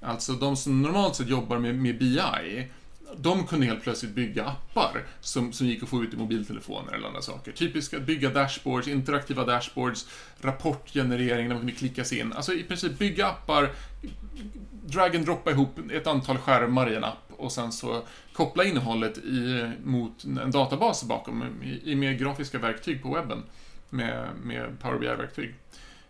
Alltså 0.00 0.32
de 0.32 0.56
som 0.56 0.82
normalt 0.82 1.16
sett 1.16 1.28
jobbar 1.28 1.58
med, 1.58 1.74
med 1.74 1.98
BI. 1.98 2.68
De 3.16 3.46
kunde 3.46 3.66
helt 3.66 3.82
plötsligt 3.82 4.14
bygga 4.14 4.44
appar 4.44 5.04
som, 5.20 5.52
som 5.52 5.66
gick 5.66 5.82
att 5.82 5.88
få 5.88 6.02
ut 6.02 6.14
i 6.14 6.16
mobiltelefoner 6.16 6.92
eller 6.92 7.08
andra 7.08 7.22
saker. 7.22 7.52
Typiska 7.52 8.00
bygga 8.00 8.30
dashboards, 8.30 8.88
interaktiva 8.88 9.44
dashboards, 9.44 10.06
rapportgenerering 10.40 11.48
där 11.48 11.54
man 11.54 11.58
kunde 11.58 11.72
klicka 11.72 12.04
sig 12.04 12.18
in. 12.18 12.32
Alltså 12.32 12.52
i 12.52 12.62
princip 12.62 12.98
bygga 12.98 13.26
appar, 13.26 13.70
drag 14.86 15.16
and 15.16 15.24
droppa 15.24 15.50
ihop 15.50 15.78
ett 15.92 16.06
antal 16.06 16.38
skärmar 16.38 16.92
i 16.92 16.96
en 16.96 17.04
app 17.04 17.32
och 17.36 17.52
sen 17.52 17.72
så 17.72 18.02
koppla 18.32 18.64
innehållet 18.64 19.18
i, 19.18 19.70
mot 19.84 20.24
en 20.24 20.50
databas 20.50 21.04
bakom 21.04 21.62
i, 21.62 21.92
i 21.92 21.94
mer 21.94 22.12
grafiska 22.12 22.58
verktyg 22.58 23.02
på 23.02 23.14
webben 23.14 23.42
med, 23.92 24.28
med 24.42 24.80
Power 24.80 24.98
BI-verktyg. 24.98 25.54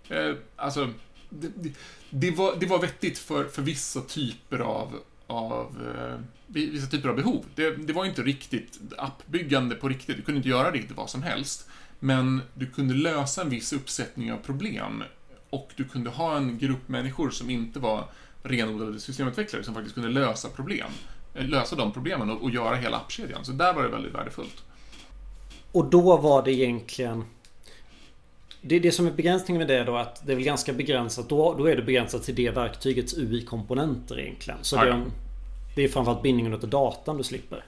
Eh, 0.09 0.35
alltså, 0.57 0.89
det, 1.29 1.49
det, 1.55 1.73
det, 2.11 2.31
var, 2.31 2.57
det 2.61 2.67
var 2.67 2.79
vettigt 2.79 3.19
för, 3.19 3.45
för 3.45 3.63
vissa 3.63 4.01
typer 4.01 4.59
av, 4.59 4.99
av 5.27 5.95
eh, 5.97 6.21
vissa 6.47 6.87
typer 6.87 7.09
av 7.09 7.17
behov. 7.17 7.45
Det, 7.55 7.77
det 7.77 7.93
var 7.93 8.05
inte 8.05 8.23
riktigt 8.23 8.79
appbyggande 8.99 9.75
på 9.75 9.89
riktigt, 9.89 10.17
du 10.17 10.23
kunde 10.23 10.37
inte 10.37 10.49
göra 10.49 10.71
riktigt 10.71 10.97
vad 10.97 11.11
som 11.11 11.23
helst. 11.23 11.69
Men 11.99 12.41
du 12.55 12.67
kunde 12.67 12.95
lösa 12.95 13.43
en 13.43 13.51
viss 13.51 13.73
uppsättning 13.73 14.33
av 14.33 14.37
problem 14.37 15.05
och 15.51 15.71
du 15.77 15.85
kunde 15.85 16.11
ha 16.11 16.37
en 16.37 16.59
grupp 16.59 16.89
människor 16.89 17.31
som 17.31 17.51
inte 17.51 17.79
var 17.79 18.05
renodlade 18.43 19.01
systemutvecklare 19.01 19.65
som 19.65 19.75
faktiskt 19.75 19.95
kunde 19.95 20.11
lösa 20.11 20.49
problem. 20.49 20.91
Eh, 21.35 21.49
lösa 21.49 21.77
de 21.77 21.93
problemen 21.93 22.31
och, 22.31 22.43
och 22.43 22.51
göra 22.51 22.77
hela 22.77 22.97
appkedjan. 22.97 23.45
Så 23.45 23.53
där 23.53 23.75
var 23.75 23.83
det 23.83 23.89
väldigt 23.89 24.15
värdefullt. 24.15 24.65
Och 25.73 25.91
då 25.91 26.17
var 26.17 26.43
det 26.43 26.53
egentligen 26.53 27.25
det, 28.63 28.79
det 28.79 28.93
som 28.93 29.07
är 29.07 29.11
begränsningen 29.11 29.59
med 29.59 29.69
det 29.69 29.85
då 29.85 29.97
att 29.97 30.27
det 30.27 30.33
är 30.33 30.37
väl 30.37 30.45
ganska 30.45 30.73
begränsat. 30.73 31.29
Då, 31.29 31.55
då 31.55 31.67
är 31.67 31.77
det 31.77 31.83
begränsat 31.83 32.23
till 32.23 32.35
det 32.35 32.51
verktygets 32.51 33.15
UI-komponenter 33.15 34.21
egentligen. 34.21 34.59
Så 34.63 34.77
det, 34.77 34.83
är, 34.83 35.05
det 35.77 35.85
är 35.85 35.89
framförallt 35.89 36.23
bindningen 36.23 36.61
till 36.61 36.71
datan 36.71 37.17
du 37.17 37.25
slipper. 37.25 37.65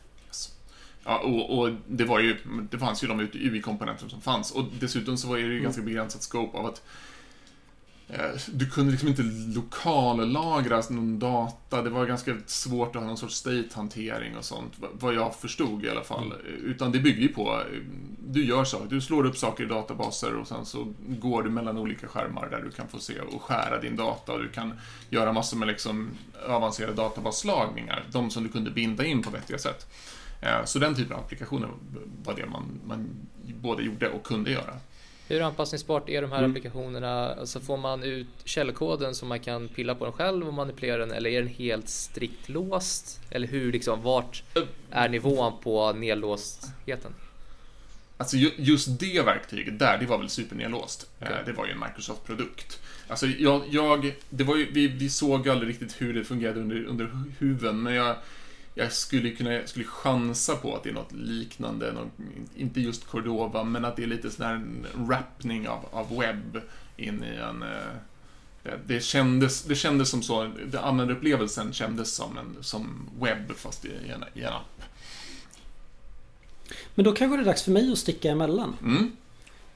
Ja, 1.04 1.18
och, 1.18 1.58
och, 1.58 1.70
det 1.86 2.04
var 2.04 2.20
ju, 2.20 2.36
det 2.70 2.78
fanns 2.78 3.04
ju 3.04 3.08
de 3.08 3.20
UI-komponenter 3.20 4.08
som 4.08 4.20
fanns. 4.20 4.52
Och 4.52 4.64
dessutom 4.80 5.16
så 5.16 5.28
var 5.28 5.36
det 5.36 5.42
ju 5.42 5.50
mm. 5.50 5.62
ganska 5.62 5.82
begränsat 5.82 6.22
scope 6.22 6.58
av 6.58 6.66
att 6.66 6.82
du 8.46 8.70
kunde 8.70 8.90
liksom 8.90 9.08
inte 9.08 9.22
lokallagra 9.54 10.82
någon 10.90 11.18
data. 11.18 11.82
Det 11.82 11.90
var 11.90 12.06
ganska 12.06 12.36
svårt 12.46 12.96
att 12.96 13.02
ha 13.02 13.08
någon 13.08 13.16
sorts 13.16 13.34
state-hantering 13.34 14.36
och 14.36 14.44
sånt, 14.44 14.72
vad 14.92 15.14
jag 15.14 15.34
förstod 15.34 15.84
i 15.84 15.90
alla 15.90 16.04
fall. 16.04 16.32
Mm. 16.32 16.64
Utan 16.64 16.92
det 16.92 16.98
bygger 16.98 17.22
ju 17.22 17.28
på, 17.28 17.52
eh, 17.52 17.80
du 18.26 18.44
gör 18.44 18.64
saker, 18.64 18.86
du 18.86 19.00
slår 19.00 19.26
upp 19.26 19.36
saker 19.36 19.64
i 19.64 19.66
databaser 19.66 20.34
och 20.34 20.48
sen 20.48 20.66
så 20.66 20.92
går 21.08 21.42
du 21.42 21.50
mellan 21.50 21.78
olika 21.78 22.06
skärmar 22.06 22.48
där 22.50 22.62
du 22.62 22.70
kan 22.70 22.88
få 22.88 22.98
se 22.98 23.20
och 23.20 23.42
skära 23.42 23.80
din 23.80 23.96
data 23.96 24.32
och 24.32 24.42
du 24.42 24.48
kan 24.48 24.72
göra 25.10 25.32
massor 25.32 25.56
med 25.56 25.68
liksom 25.68 26.10
avancerade 26.48 26.94
databasslagningar, 26.94 28.04
de 28.12 28.30
som 28.30 28.42
du 28.42 28.48
kunde 28.48 28.70
binda 28.70 29.04
in 29.04 29.22
på 29.22 29.30
vettiga 29.30 29.58
sätt. 29.58 29.86
Eh, 30.40 30.64
så 30.64 30.78
den 30.78 30.94
typen 30.94 31.16
av 31.16 31.20
applikationer 31.20 31.68
var 32.24 32.34
det 32.34 32.46
man, 32.46 32.80
man 32.86 33.08
både 33.44 33.82
gjorde 33.82 34.08
och 34.08 34.24
kunde 34.24 34.50
göra. 34.50 34.74
Hur 35.28 35.42
anpassningsbart 35.42 36.08
är 36.08 36.22
de 36.22 36.32
här 36.32 36.38
mm. 36.38 36.50
applikationerna? 36.50 37.34
Alltså 37.34 37.60
får 37.60 37.76
man 37.76 38.02
ut 38.02 38.26
källkoden 38.44 39.14
så 39.14 39.26
man 39.26 39.40
kan 39.40 39.68
pilla 39.68 39.94
på 39.94 40.04
den 40.04 40.12
själv 40.12 40.48
och 40.48 40.54
manipulera 40.54 40.96
den 40.96 41.10
eller 41.12 41.30
är 41.30 41.42
den 41.42 41.48
helt 41.48 41.88
strikt 41.88 42.48
låst? 42.48 43.20
Eller 43.30 43.48
hur 43.48 43.72
liksom, 43.72 44.02
vart 44.02 44.42
är 44.90 45.08
nivån 45.08 45.52
på 45.62 45.92
nedlåstheten? 45.92 47.12
Alltså 48.16 48.36
just 48.36 49.00
det 49.00 49.22
verktyget 49.22 49.78
där, 49.78 49.98
det 49.98 50.06
var 50.06 50.18
väl 50.18 50.28
supernedlåst. 50.28 51.10
Okay. 51.20 51.32
Eh, 51.32 51.44
det 51.46 51.52
var 51.52 51.66
ju 51.66 51.72
en 51.72 51.80
Microsoft-produkt. 51.80 52.80
Alltså 53.08 53.26
jag, 53.26 53.62
jag 53.70 54.14
det 54.30 54.44
var 54.44 54.56
ju, 54.56 54.72
vi, 54.72 54.86
vi 54.88 55.10
såg 55.10 55.48
aldrig 55.48 55.70
riktigt 55.70 56.02
hur 56.02 56.14
det 56.14 56.24
fungerade 56.24 56.60
under, 56.60 56.84
under 56.84 57.10
huven, 57.38 57.82
men 57.82 57.94
jag 57.94 58.16
jag 58.74 58.92
skulle 58.92 59.30
kunna 59.30 59.52
jag 59.52 59.68
skulle 59.68 59.84
chansa 59.84 60.56
på 60.56 60.76
att 60.76 60.82
det 60.82 60.88
är 60.88 60.94
något 60.94 61.12
liknande, 61.12 61.92
något, 61.92 62.12
inte 62.56 62.80
just 62.80 63.06
Cordova, 63.06 63.64
men 63.64 63.84
att 63.84 63.96
det 63.96 64.02
är 64.02 64.06
lite 64.06 64.30
sån 64.30 64.46
här 64.46 64.62
wrappning 64.94 65.68
av, 65.68 65.80
av 65.90 66.18
webb 66.18 66.60
in 66.96 67.24
i 67.24 67.36
en... 67.36 67.62
Eh, 67.62 67.68
det, 68.62 68.80
det, 68.86 69.00
kändes, 69.00 69.62
det 69.62 69.74
kändes 69.74 70.10
som 70.10 70.22
så, 70.22 70.50
det, 70.66 70.80
användarupplevelsen 70.80 71.72
kändes 71.72 72.14
som, 72.14 72.38
en, 72.38 72.56
som 72.60 73.10
webb 73.20 73.52
fast 73.56 73.84
i, 73.84 73.88
i, 73.88 74.10
en, 74.10 74.24
i 74.34 74.42
en 74.42 74.52
app. 74.52 74.82
Men 76.94 77.04
då 77.04 77.12
kanske 77.12 77.36
det 77.36 77.42
är 77.42 77.44
dags 77.44 77.62
för 77.62 77.70
mig 77.70 77.92
att 77.92 77.98
sticka 77.98 78.30
emellan. 78.30 78.76
Mm. 78.82 79.16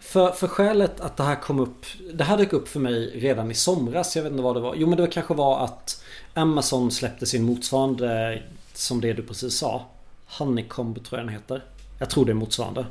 För, 0.01 0.33
för 0.33 0.49
skälet 0.49 1.01
att 1.01 1.17
det 1.17 1.23
här 1.23 1.37
kom 1.37 1.61
upp 1.61 1.87
Det 2.13 2.25
här 2.25 2.39
dök 2.39 2.53
upp 2.53 2.69
för 2.69 2.81
mig 2.81 3.21
redan 3.21 3.51
i 3.51 3.55
somras. 3.55 4.17
Jag 4.17 4.23
vet 4.23 4.33
inte 4.33 4.43
vad 4.43 4.57
det 4.57 4.61
var. 4.61 4.75
Jo 4.75 4.89
men 4.89 4.99
det 4.99 5.07
kanske 5.07 5.35
var 5.35 5.65
att 5.65 6.05
Amazon 6.35 6.91
släppte 6.91 7.27
sin 7.27 7.45
motsvarande 7.45 8.43
som 8.79 9.01
det 9.01 9.13
du 9.13 9.23
precis 9.23 9.55
sa. 9.55 9.87
Honeycomb 10.27 11.05
tror 11.05 11.21
jag 11.21 11.27
den 11.27 11.35
heter. 11.35 11.65
Jag 11.99 12.11
tror 12.11 12.25
det 12.25 12.33
är 12.33 12.35
motsvarande. 12.35 12.87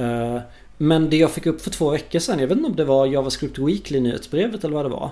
Uh, 0.00 0.40
men 0.76 1.10
det 1.10 1.16
jag 1.16 1.30
fick 1.30 1.46
upp 1.46 1.60
för 1.60 1.70
två 1.70 1.90
veckor 1.90 2.18
sedan, 2.18 2.38
jag 2.38 2.48
vet 2.48 2.56
inte 2.56 2.70
om 2.70 2.76
det 2.76 2.84
var 2.84 3.06
JavaScript 3.06 3.58
Weekly 3.58 4.00
nyhetsbrevet 4.00 4.64
eller 4.64 4.74
vad 4.74 4.84
det 4.84 4.88
var. 4.88 5.10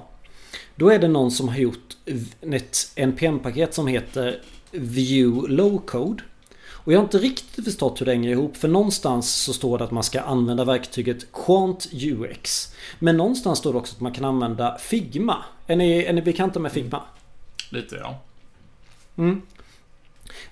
Då 0.76 0.90
är 0.90 0.98
det 0.98 1.08
någon 1.08 1.30
som 1.30 1.48
har 1.48 1.56
gjort 1.56 1.96
ett 2.40 2.92
NPM-paket 2.96 3.74
som 3.74 3.86
heter 3.86 4.42
View 4.70 5.54
Low 5.54 5.78
Code. 5.78 6.22
Och 6.66 6.92
jag 6.92 6.98
har 6.98 7.04
inte 7.04 7.18
riktigt 7.18 7.64
förstått 7.64 8.00
hur 8.00 8.06
det 8.06 8.12
hänger 8.12 8.30
ihop 8.30 8.56
för 8.56 8.68
någonstans 8.68 9.34
så 9.34 9.52
står 9.52 9.78
det 9.78 9.84
att 9.84 9.90
man 9.90 10.02
ska 10.02 10.20
använda 10.20 10.64
verktyget 10.64 11.32
Quant 11.32 11.88
UX. 11.92 12.74
Men 12.98 13.16
någonstans 13.16 13.58
står 13.58 13.72
det 13.72 13.78
också 13.78 13.94
att 13.94 14.00
man 14.00 14.12
kan 14.12 14.24
använda 14.24 14.78
Figma. 14.78 15.36
Är 15.66 15.76
ni, 15.76 15.98
är 15.98 16.12
ni 16.12 16.22
bekanta 16.22 16.60
med 16.60 16.72
Figma? 16.72 17.02
Lite 17.70 17.96
ja. 17.96 18.20
Mm. 19.16 19.42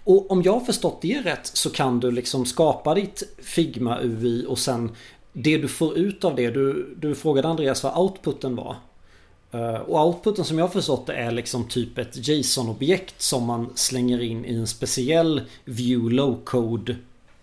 Och 0.04 0.30
om 0.30 0.42
jag 0.42 0.52
har 0.52 0.60
förstått 0.60 1.02
det 1.02 1.20
rätt 1.20 1.46
så 1.46 1.70
kan 1.70 2.00
du 2.00 2.10
liksom 2.10 2.46
skapa 2.46 2.94
ditt 2.94 3.22
Figma 3.42 3.98
UI 4.02 4.46
och 4.48 4.58
sen 4.58 4.90
det 5.32 5.58
du 5.58 5.68
får 5.68 5.98
ut 5.98 6.24
av 6.24 6.36
det. 6.36 6.50
Du, 6.50 6.94
du 6.96 7.14
frågade 7.14 7.48
Andreas 7.48 7.82
vad 7.82 7.98
outputen 7.98 8.56
var. 8.56 8.76
Eh, 9.50 9.74
och 9.74 10.06
outputen 10.06 10.44
som 10.44 10.58
jag 10.58 10.64
har 10.64 10.72
förstått 10.72 11.06
det 11.06 11.14
är 11.14 11.30
liksom 11.30 11.68
typ 11.68 11.98
ett 11.98 12.28
JSON-objekt 12.28 13.20
som 13.20 13.46
man 13.46 13.72
slänger 13.74 14.22
in 14.22 14.44
i 14.44 14.54
en 14.54 14.66
speciell 14.66 15.42
view 15.64 16.22
low-code 16.22 16.96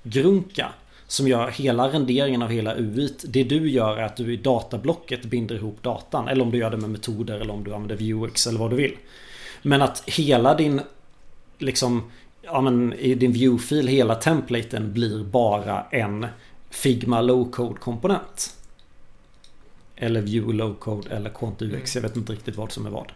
grunka. 0.04 0.74
Som 1.08 1.28
gör 1.28 1.48
hela 1.48 1.90
renderingen 1.90 2.42
av 2.42 2.50
hela 2.50 2.76
UIt. 2.76 3.26
Det 3.28 3.44
du 3.44 3.70
gör 3.70 3.98
är 3.98 4.04
att 4.04 4.16
du 4.16 4.34
i 4.34 4.38
datablocket 4.38 5.26
binder 5.26 5.56
ihop 5.56 5.84
datan. 5.84 6.28
Eller 6.28 6.44
om 6.44 6.52
du 6.52 6.58
gör 6.58 6.72
det 6.72 6.78
med 6.78 6.90
metoder 6.90 7.40
eller 7.40 7.54
om 7.54 7.64
du 7.64 7.74
använder 7.74 7.96
Vuex 7.96 8.48
eller 8.48 8.60
vad 8.60 8.70
du 8.70 8.76
vill. 8.76 8.98
Men 9.62 9.82
att 9.82 10.04
hela 10.06 10.56
din 10.56 10.82
liksom 11.58 12.12
ja, 12.52 12.62
men 12.62 12.94
i 12.94 13.16
din 13.16 13.34
view-fil 13.34 13.88
hela 13.88 14.16
templaten 14.16 14.94
blir 14.94 15.24
bara 15.24 15.86
en 15.92 16.26
Figma 16.70 17.22
low-code 17.22 17.78
komponent. 17.80 18.56
Eller 19.96 20.22
view 20.22 20.64
low-code 20.64 21.12
eller 21.12 21.30
Quant 21.30 21.62
UX. 21.62 21.96
Mm. 21.96 22.04
Jag 22.04 22.10
vet 22.10 22.18
inte 22.18 22.34
riktigt 22.34 22.56
vad 22.56 22.72
som 22.72 22.86
är 22.86 22.90
vad. 22.90 23.12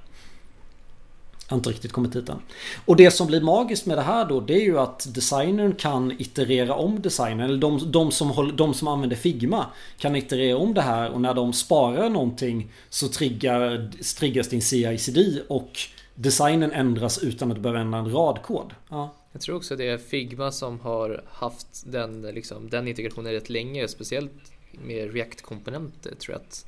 Jag 1.48 1.52
har 1.52 1.58
inte 1.58 1.70
riktigt 1.70 1.92
kommit 1.92 2.16
hit 2.16 2.30
än. 2.30 2.40
Och 2.86 2.96
det 2.96 3.12
som 3.12 3.28
blir 3.28 3.42
magiskt 3.42 3.86
med 3.86 3.98
det 3.98 4.02
här 4.02 4.26
då 4.26 4.40
det 4.40 4.54
är 4.54 4.64
ju 4.64 4.80
att 4.80 5.14
designern 5.14 5.76
kan 5.76 6.12
iterera 6.12 6.76
om 6.76 7.02
designen. 7.02 7.40
Eller 7.40 7.58
de, 7.58 7.92
de, 7.92 8.12
som, 8.12 8.30
håller, 8.30 8.54
de 8.54 8.74
som 8.74 8.88
använder 8.88 9.16
Figma 9.16 9.66
kan 9.98 10.16
iterera 10.16 10.58
om 10.58 10.74
det 10.74 10.82
här 10.82 11.12
och 11.12 11.22
när 11.22 11.34
de 11.34 11.54
sparar 11.54 12.10
någonting 12.10 12.72
så 12.90 13.08
triggar, 13.08 13.92
triggas 14.20 14.50
din 14.50 14.62
CI-CD 14.62 15.42
och 15.48 15.80
designen 16.16 16.72
ändras 16.72 17.18
utan 17.18 17.52
att 17.52 17.56
du 17.56 17.62
behöver 17.62 17.80
ändra 17.80 18.00
en 18.00 18.12
radkod. 18.12 18.74
Ja. 18.90 19.14
Jag 19.34 19.42
tror 19.42 19.56
också 19.56 19.76
det 19.76 19.88
är 19.88 19.98
Figma 19.98 20.52
som 20.52 20.80
har 20.80 21.24
haft 21.28 21.84
den, 21.86 22.22
liksom, 22.22 22.70
den 22.70 22.88
integrationen 22.88 23.34
rätt 23.34 23.50
länge, 23.50 23.88
speciellt 23.88 24.32
med 24.72 25.14
React-komponenter 25.14 26.16
tror 26.16 26.36
jag 26.36 26.42
att 26.42 26.66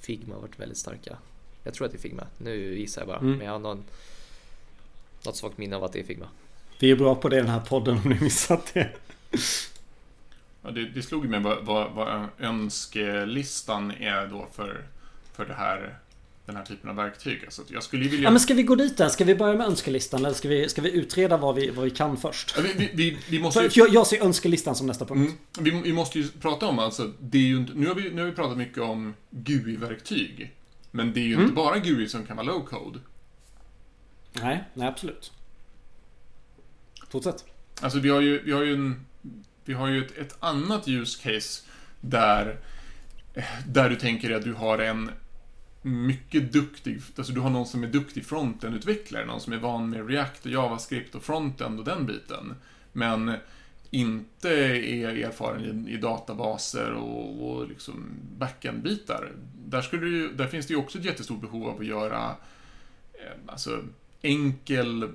Figma 0.00 0.34
har 0.34 0.40
varit 0.40 0.60
väldigt 0.60 0.78
starka. 0.78 1.16
Jag 1.64 1.74
tror 1.74 1.86
att 1.86 1.92
det 1.92 1.98
är 1.98 2.00
Figma, 2.00 2.26
nu 2.38 2.78
gissar 2.78 3.00
jag 3.00 3.08
bara, 3.08 3.18
mm. 3.18 3.36
men 3.36 3.46
jag 3.46 3.52
har 3.52 3.58
någon, 3.58 3.84
något 5.26 5.36
svagt 5.36 5.58
minne 5.58 5.76
av 5.76 5.84
att 5.84 5.92
det 5.92 6.00
är 6.00 6.04
Figma. 6.04 6.28
Vi 6.78 6.90
är 6.90 6.96
bra 6.96 7.14
på 7.14 7.28
det 7.28 7.36
i 7.36 7.40
den 7.40 7.50
här 7.50 7.60
podden 7.60 7.98
om 8.04 8.10
ni 8.10 8.20
missat 8.20 8.70
det. 8.74 8.90
Ja, 10.62 10.70
det, 10.70 10.88
det 10.88 11.02
slog 11.02 11.28
mig 11.28 11.40
vad, 11.40 11.64
vad, 11.64 11.92
vad 11.92 12.28
önskelistan 12.38 13.90
är 13.90 14.26
då 14.26 14.46
för, 14.52 14.84
för 15.32 15.46
det 15.46 15.54
här 15.54 15.98
den 16.48 16.56
här 16.56 16.64
typen 16.64 16.90
av 16.90 16.96
verktyg. 16.96 17.44
Alltså, 17.44 17.62
jag 17.68 17.82
skulle 17.82 18.08
vilja... 18.08 18.24
Ja, 18.24 18.30
men 18.30 18.40
ska 18.40 18.54
vi 18.54 18.62
gå 18.62 18.74
dit 18.74 18.96
där? 18.96 19.08
Ska 19.08 19.24
vi 19.24 19.34
börja 19.34 19.54
med 19.54 19.66
önskelistan 19.66 20.24
eller 20.24 20.34
ska 20.34 20.48
vi, 20.48 20.68
ska 20.68 20.82
vi 20.82 20.92
utreda 20.92 21.36
vad 21.36 21.54
vi, 21.54 21.70
vad 21.70 21.84
vi 21.84 21.90
kan 21.90 22.16
först? 22.16 22.54
Ja, 22.56 22.62
vi, 22.76 22.90
vi, 22.94 23.18
vi, 23.28 23.40
måste 23.40 23.60
ju... 23.60 23.70
jag, 23.74 23.88
jag 23.88 24.06
ser 24.06 24.24
önskelistan 24.24 24.74
som 24.74 24.86
nästa 24.86 25.04
punkt. 25.04 25.38
Mm, 25.58 25.82
vi, 25.82 25.92
måste 25.92 26.18
ju 26.18 26.28
prata 26.28 26.66
om 26.66 26.78
alltså, 26.78 27.12
det 27.20 27.38
är 27.38 27.42
ju 27.42 27.56
inte, 27.56 27.72
nu, 27.74 27.86
har 27.86 27.94
vi, 27.94 28.10
nu 28.10 28.20
har 28.20 28.28
vi 28.28 28.34
pratat 28.34 28.58
mycket 28.58 28.78
om 28.78 29.14
GUI-verktyg. 29.30 30.52
Men 30.90 31.12
det 31.12 31.20
är 31.20 31.24
ju 31.24 31.32
mm. 31.32 31.42
inte 31.42 31.54
bara 31.54 31.78
GUI 31.78 32.08
som 32.08 32.26
kan 32.26 32.36
vara 32.36 32.46
low-code. 32.46 32.98
Nej, 34.32 34.64
nej 34.74 34.88
absolut. 34.88 35.32
Fortsätt. 37.10 37.44
Alltså 37.80 37.98
vi 37.98 38.08
har 38.08 38.20
ju, 38.20 38.42
vi 38.42 38.52
har 38.52 38.62
ju, 38.62 38.74
en, 38.74 39.06
vi 39.64 39.74
har 39.74 39.88
ju 39.88 40.04
ett, 40.04 40.18
ett 40.18 40.36
annat 40.40 40.88
use 40.88 41.22
case 41.22 41.62
där, 42.00 42.58
där 43.66 43.90
du 43.90 43.96
tänker 43.96 44.30
att 44.30 44.44
du 44.44 44.52
har 44.54 44.78
en 44.78 45.10
mycket 45.82 46.52
duktig, 46.52 47.00
alltså 47.16 47.32
du 47.32 47.40
har 47.40 47.50
någon 47.50 47.66
som 47.66 47.84
är 47.84 47.88
duktig 47.88 48.24
frontend-utvecklare, 48.24 49.26
någon 49.26 49.40
som 49.40 49.52
är 49.52 49.56
van 49.58 49.90
med 49.90 50.08
React 50.08 50.46
och 50.46 50.52
JavaScript 50.52 51.14
och 51.14 51.22
frontend 51.22 51.78
och 51.78 51.84
den 51.84 52.06
biten. 52.06 52.54
Men 52.92 53.34
inte 53.90 54.50
är 54.50 55.26
erfaren 55.26 55.86
i, 55.88 55.92
i 55.92 55.96
databaser 55.96 56.92
och, 56.92 57.50
och 57.50 57.68
liksom 57.68 58.04
backend-bitar. 58.38 59.32
Där, 59.66 59.82
skulle 59.82 60.28
där 60.28 60.46
finns 60.46 60.66
det 60.66 60.72
ju 60.72 60.78
också 60.78 60.98
ett 60.98 61.04
jättestort 61.04 61.40
behov 61.40 61.68
av 61.68 61.80
att 61.80 61.86
göra 61.86 62.36
eh, 63.12 63.32
alltså, 63.46 63.82
enkel 64.22 65.10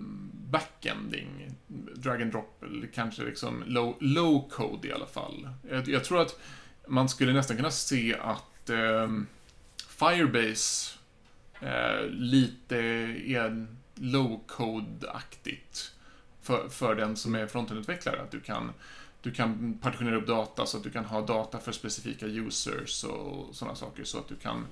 backending, 0.51 1.51
drag 1.95 2.21
and 2.21 2.31
drop, 2.31 2.63
eller 2.63 2.87
kanske 2.87 3.23
liksom 3.23 3.63
low, 3.65 3.97
low 3.99 4.49
code 4.49 4.87
i 4.87 4.91
alla 4.91 5.05
fall. 5.05 5.49
Jag, 5.69 5.87
jag 5.87 6.03
tror 6.03 6.21
att 6.21 6.39
man 6.87 7.09
skulle 7.09 7.33
nästan 7.33 7.57
kunna 7.57 7.71
se 7.71 8.15
att 8.15 8.69
eh, 8.69 9.09
Firebase 10.03 10.97
eh, 11.61 12.07
lite 12.09 12.77
är 13.27 13.67
low-code-aktigt 13.95 15.91
för, 16.41 16.69
för 16.69 16.95
den 16.95 17.15
som 17.15 17.35
är 17.35 17.47
frontendutvecklare. 17.47 18.21
Att 18.21 18.31
du 18.31 18.39
kan, 18.39 18.71
du 19.21 19.31
kan 19.31 19.77
partitionera 19.81 20.15
upp 20.15 20.27
data 20.27 20.65
så 20.65 20.77
att 20.77 20.83
du 20.83 20.89
kan 20.89 21.05
ha 21.05 21.21
data 21.21 21.59
för 21.59 21.71
specifika 21.71 22.25
users 22.25 23.03
och 23.03 23.55
sådana 23.55 23.75
saker 23.75 24.03
så 24.03 24.17
att 24.17 24.27
du 24.27 24.35
kan, 24.35 24.65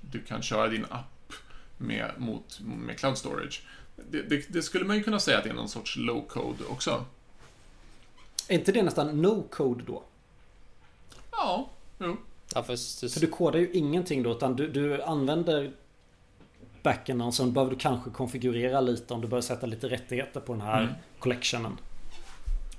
du 0.00 0.22
kan 0.22 0.42
köra 0.42 0.68
din 0.68 0.84
app 0.90 1.32
med, 1.78 2.10
mot, 2.16 2.60
med 2.60 2.98
cloud 2.98 3.18
storage. 3.18 3.62
Det, 4.10 4.22
det, 4.22 4.46
det 4.48 4.62
skulle 4.62 4.84
man 4.84 4.96
ju 4.96 5.02
kunna 5.02 5.20
säga 5.20 5.38
att 5.38 5.44
det 5.44 5.50
är 5.50 5.54
någon 5.54 5.68
sorts 5.68 5.96
low-code 5.96 6.66
också. 6.70 7.04
Är 8.48 8.54
inte 8.54 8.72
det 8.72 8.82
nästan 8.82 9.26
no-code 9.26 9.82
då? 9.86 10.02
Ja, 11.30 11.70
jo. 11.98 12.16
Ja, 12.54 12.62
för, 12.62 13.08
För 13.08 13.20
du 13.20 13.26
kodar 13.26 13.58
ju 13.58 13.70
ingenting 13.72 14.22
då 14.22 14.30
utan 14.32 14.56
du, 14.56 14.68
du 14.68 15.02
använder 15.02 15.72
backenden 16.82 17.26
och 17.26 17.34
sen 17.34 17.52
behöver 17.52 17.70
du 17.72 17.78
kanske 17.78 18.10
konfigurera 18.10 18.80
lite 18.80 19.14
om 19.14 19.20
du 19.20 19.28
börjar 19.28 19.42
sätta 19.42 19.66
lite 19.66 19.88
rättigheter 19.88 20.40
på 20.40 20.52
den 20.52 20.62
här 20.62 20.82
Mm. 20.82 20.94
collectionen. 21.18 21.78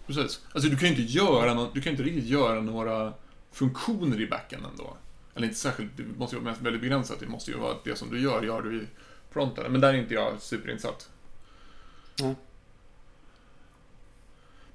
Precis. 0.08 0.42
Alltså 0.54 0.70
du 0.70 0.76
kan 0.78 0.90
ju 0.90 0.96
inte 0.96 1.14
göra 1.14 1.54
nå- 1.54 1.70
du 1.74 1.82
kan 1.82 1.92
inte 1.92 2.04
riktigt 2.04 2.26
göra 2.26 2.62
några 2.62 3.14
funktioner 3.52 4.22
i 4.22 4.28
backenden 4.28 4.72
då. 4.78 4.98
Eller 5.36 5.48
inte 5.48 5.60
särskilt, 5.60 5.98
det 5.98 6.04
måste 6.18 6.36
ju 6.36 6.42
vara 6.42 6.56
väldigt 6.62 6.82
begränsat. 6.82 7.20
Det 7.20 7.28
måste 7.28 7.52
ju 7.52 7.58
vara 7.58 7.74
det 7.84 7.96
som 7.98 8.10
du 8.12 8.22
gör, 8.22 8.44
gör 8.44 8.62
du 8.62 8.82
i 8.82 8.86
fronten. 9.32 9.72
Men 9.72 9.82
där 9.82 9.94
är 9.94 9.98
inte 9.98 10.14
jag 10.14 10.42
superinsatt. 10.42 11.10
Nej. 12.22 12.36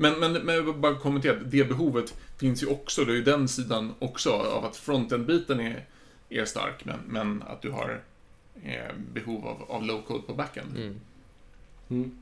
Men, 0.03 0.21
men, 0.21 0.33
men 0.33 0.55
jag 0.55 0.63
vill 0.63 0.75
bara 0.75 0.95
kommentera, 0.95 1.37
att 1.37 1.51
det 1.51 1.65
behovet 1.65 2.15
finns 2.39 2.63
ju 2.63 2.67
också, 2.67 3.05
det 3.05 3.13
är 3.13 3.17
ju 3.17 3.25
den 3.25 3.49
sidan 3.49 3.95
också, 3.99 4.31
av 4.31 4.65
att 4.65 4.77
frontend-biten 4.77 5.61
är, 5.61 5.85
är 6.29 6.45
stark, 6.45 6.85
men, 6.85 6.99
men 7.07 7.43
att 7.43 7.63
du 7.63 7.71
har 7.71 8.01
eh, 8.65 8.95
behov 9.13 9.47
av, 9.47 9.63
av 9.69 9.83
low-code 9.83 10.23
på 10.23 10.35
backend. 10.35 10.77
Mm. 10.77 11.01
Mm. 11.91 12.19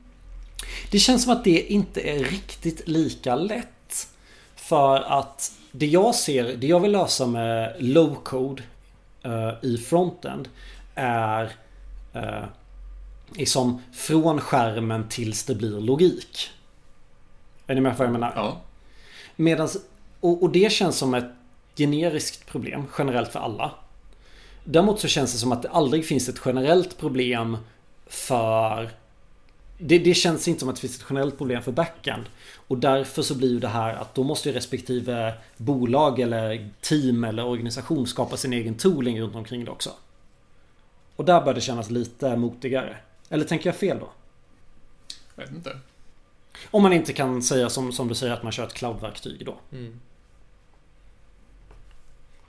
Det 0.91 0.99
känns 0.99 1.23
som 1.23 1.33
att 1.33 1.43
det 1.43 1.61
inte 1.61 2.01
är 2.01 2.23
riktigt 2.23 2.87
lika 2.87 3.35
lätt. 3.35 4.07
För 4.55 5.19
att 5.19 5.51
det 5.71 5.85
jag 5.85 6.15
ser, 6.15 6.55
det 6.55 6.67
jag 6.67 6.79
vill 6.79 6.91
lösa 6.91 7.27
med 7.27 7.75
low 7.79 8.15
code 8.23 8.63
eh, 9.23 9.53
i 9.61 9.77
frontend 9.77 10.49
är 10.95 11.51
eh, 12.13 12.43
liksom 13.35 13.81
från 13.93 14.41
skärmen 14.41 15.09
tills 15.09 15.43
det 15.43 15.55
blir 15.55 15.79
logik. 15.81 16.51
Är 17.67 17.75
ni 17.75 17.81
med 17.81 17.91
på 17.91 17.97
vad 17.97 18.07
jag 18.07 18.13
menar? 18.13 18.33
Ja. 18.35 18.61
Medans, 19.35 19.77
och, 20.19 20.43
och 20.43 20.49
det 20.49 20.71
känns 20.71 20.97
som 20.97 21.13
ett 21.13 21.31
generiskt 21.75 22.47
problem 22.47 22.85
generellt 22.97 23.31
för 23.31 23.39
alla. 23.39 23.71
Däremot 24.63 24.99
så 24.99 25.07
känns 25.07 25.33
det 25.33 25.37
som 25.37 25.51
att 25.51 25.61
det 25.61 25.69
aldrig 25.69 26.05
finns 26.05 26.29
ett 26.29 26.41
generellt 26.45 26.97
problem 26.97 27.57
för 28.07 28.89
det, 29.77 29.99
det 29.99 30.13
känns 30.13 30.47
inte 30.47 30.59
som 30.59 30.69
att 30.69 30.75
det 30.75 30.81
finns 30.81 30.97
ett 30.97 31.05
generellt 31.09 31.37
problem 31.37 31.63
för 31.63 31.71
backend. 31.71 32.23
Och 32.67 32.77
därför 32.77 33.21
så 33.21 33.35
blir 33.35 33.49
ju 33.49 33.59
det 33.59 33.67
här 33.67 33.93
att 33.95 34.15
då 34.15 34.23
måste 34.23 34.49
ju 34.49 34.55
respektive 34.55 35.33
bolag 35.57 36.19
eller 36.19 36.69
team 36.81 37.23
eller 37.23 37.45
organisation 37.45 38.07
skapa 38.07 38.37
sin 38.37 38.53
egen 38.53 38.75
tooling 38.75 39.21
runt 39.21 39.35
omkring 39.35 39.65
det 39.65 39.71
också. 39.71 39.89
Och 41.15 41.25
där 41.25 41.41
bör 41.41 41.53
det 41.53 41.61
kännas 41.61 41.89
lite 41.89 42.35
motigare. 42.35 42.97
Eller 43.29 43.45
tänker 43.45 43.69
jag 43.69 43.75
fel 43.75 43.99
då? 43.99 44.09
Jag 45.35 45.43
vet 45.43 45.55
inte. 45.55 45.77
Om 46.71 46.83
man 46.83 46.93
inte 46.93 47.13
kan 47.13 47.41
säga 47.41 47.69
som, 47.69 47.91
som 47.91 48.07
du 48.07 48.15
säger 48.15 48.33
att 48.33 48.43
man 48.43 48.51
kör 48.51 48.63
ett 48.67 48.73
cloud-verktyg 48.73 49.45
då. 49.45 49.55
Mm. 49.71 49.99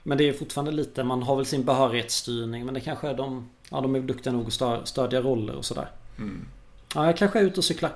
Men 0.03 0.17
det 0.17 0.29
är 0.29 0.33
fortfarande 0.33 0.71
lite, 0.71 1.03
man 1.03 1.23
har 1.23 1.35
väl 1.35 1.45
sin 1.45 1.63
behörighetsstyrning 1.65 2.65
men 2.65 2.73
det 2.73 2.81
kanske 2.81 3.07
är 3.09 3.13
de, 3.13 3.49
ja 3.69 3.81
de 3.81 3.95
är 3.95 3.99
duktiga 3.99 4.33
nog 4.33 4.47
att 4.47 4.53
stö- 4.53 4.85
stödja 4.85 5.21
roller 5.21 5.55
och 5.55 5.65
sådär. 5.65 5.87
Mm. 6.17 6.45
Ja, 6.95 7.05
jag 7.05 7.17
kanske 7.17 7.39
är 7.39 7.43
ute 7.43 7.59
och 7.59 7.63
cyklar. 7.63 7.91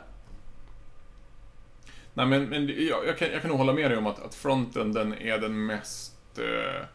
Nej, 2.14 2.26
men, 2.26 2.44
men 2.50 2.68
jag, 2.68 3.08
jag, 3.08 3.18
kan, 3.18 3.32
jag 3.32 3.42
kan 3.42 3.50
nog 3.50 3.58
hålla 3.58 3.74
med 3.74 3.92
dig 3.92 3.98
om 3.98 4.08
att, 4.08 4.20
att 4.26 4.36
fronten 4.36 4.94
den 4.94 5.14
är 5.14 5.38
den 5.38 5.66
mest 5.66 6.14
eh, 6.38 6.86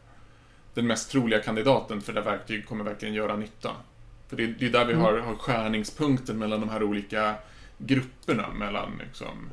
den 0.74 0.86
mest 0.86 1.10
troliga 1.10 1.42
kandidaten 1.42 2.00
för 2.00 2.12
där 2.12 2.22
verktyg 2.22 2.66
kommer 2.68 2.84
verkligen 2.84 3.14
göra 3.14 3.36
nytta. 3.36 3.70
För 4.28 4.36
det, 4.36 4.46
det 4.46 4.66
är 4.66 4.70
där 4.70 4.84
vi 4.84 4.92
Mm. 4.92 5.04
har, 5.04 5.18
har 5.18 5.34
skärningspunkten 5.34 6.38
mellan 6.38 6.60
de 6.60 6.68
här 6.68 6.82
olika 6.82 7.34
grupperna, 7.86 8.52
mellan 8.52 9.00
liksom, 9.04 9.50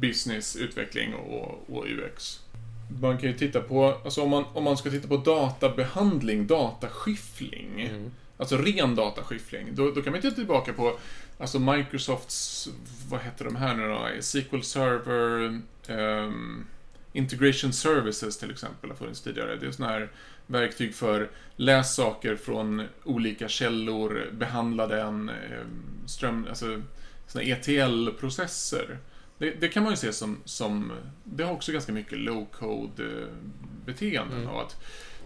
business, 0.00 0.56
utveckling 0.56 1.14
och, 1.14 1.70
och 1.70 1.86
UX. 1.86 2.40
Man 3.00 3.18
kan 3.18 3.28
ju 3.28 3.36
titta 3.36 3.60
på, 3.60 4.00
alltså 4.04 4.22
om 4.22 4.30
man, 4.30 4.44
om 4.52 4.64
man 4.64 4.76
ska 4.76 4.90
titta 4.90 5.08
på 5.08 5.16
databehandling, 5.16 6.46
dataskiffling, 6.46 7.80
Mm. 7.80 8.10
Alltså 8.36 8.56
ren 8.56 8.94
dataskiffling. 8.94 9.74
Då, 9.74 9.90
då 9.90 10.02
kan 10.02 10.12
man 10.12 10.22
titta 10.22 10.36
tillbaka 10.36 10.72
på 10.72 10.98
alltså 11.38 11.58
Microsofts, 11.58 12.68
vad 13.08 13.20
heter 13.20 13.44
de 13.44 13.56
här 13.56 13.74
nu 13.74 13.88
då? 13.88 14.22
SQL 14.22 14.62
Server, 14.62 15.60
ehm, 15.88 16.66
Integration 17.12 17.72
Services 17.72 18.38
till 18.38 18.50
exempel 18.50 18.90
har 18.90 18.96
funnits 18.96 19.20
tidigare. 19.20 19.56
Det 19.56 19.66
är 19.66 19.70
sådana 19.70 19.92
här 19.92 20.08
verktyg 20.46 20.94
för 20.94 21.30
läs 21.56 21.94
saker 21.94 22.36
från 22.36 22.82
olika 23.04 23.48
källor, 23.48 24.30
behandla 24.32 24.86
den, 24.86 25.28
ehm, 25.28 26.06
ström, 26.06 26.46
alltså 26.48 26.82
ETL-processer. 27.38 28.98
Det, 29.38 29.50
det 29.60 29.68
kan 29.68 29.82
man 29.82 29.92
ju 29.92 29.96
se 29.96 30.12
som, 30.12 30.36
som, 30.44 30.92
det 31.24 31.44
har 31.44 31.52
också 31.52 31.72
ganska 31.72 31.92
mycket 31.92 32.18
low-code-beteenden 32.18 34.38
Mm. 34.38 34.48
av 34.48 34.58
att 34.58 34.76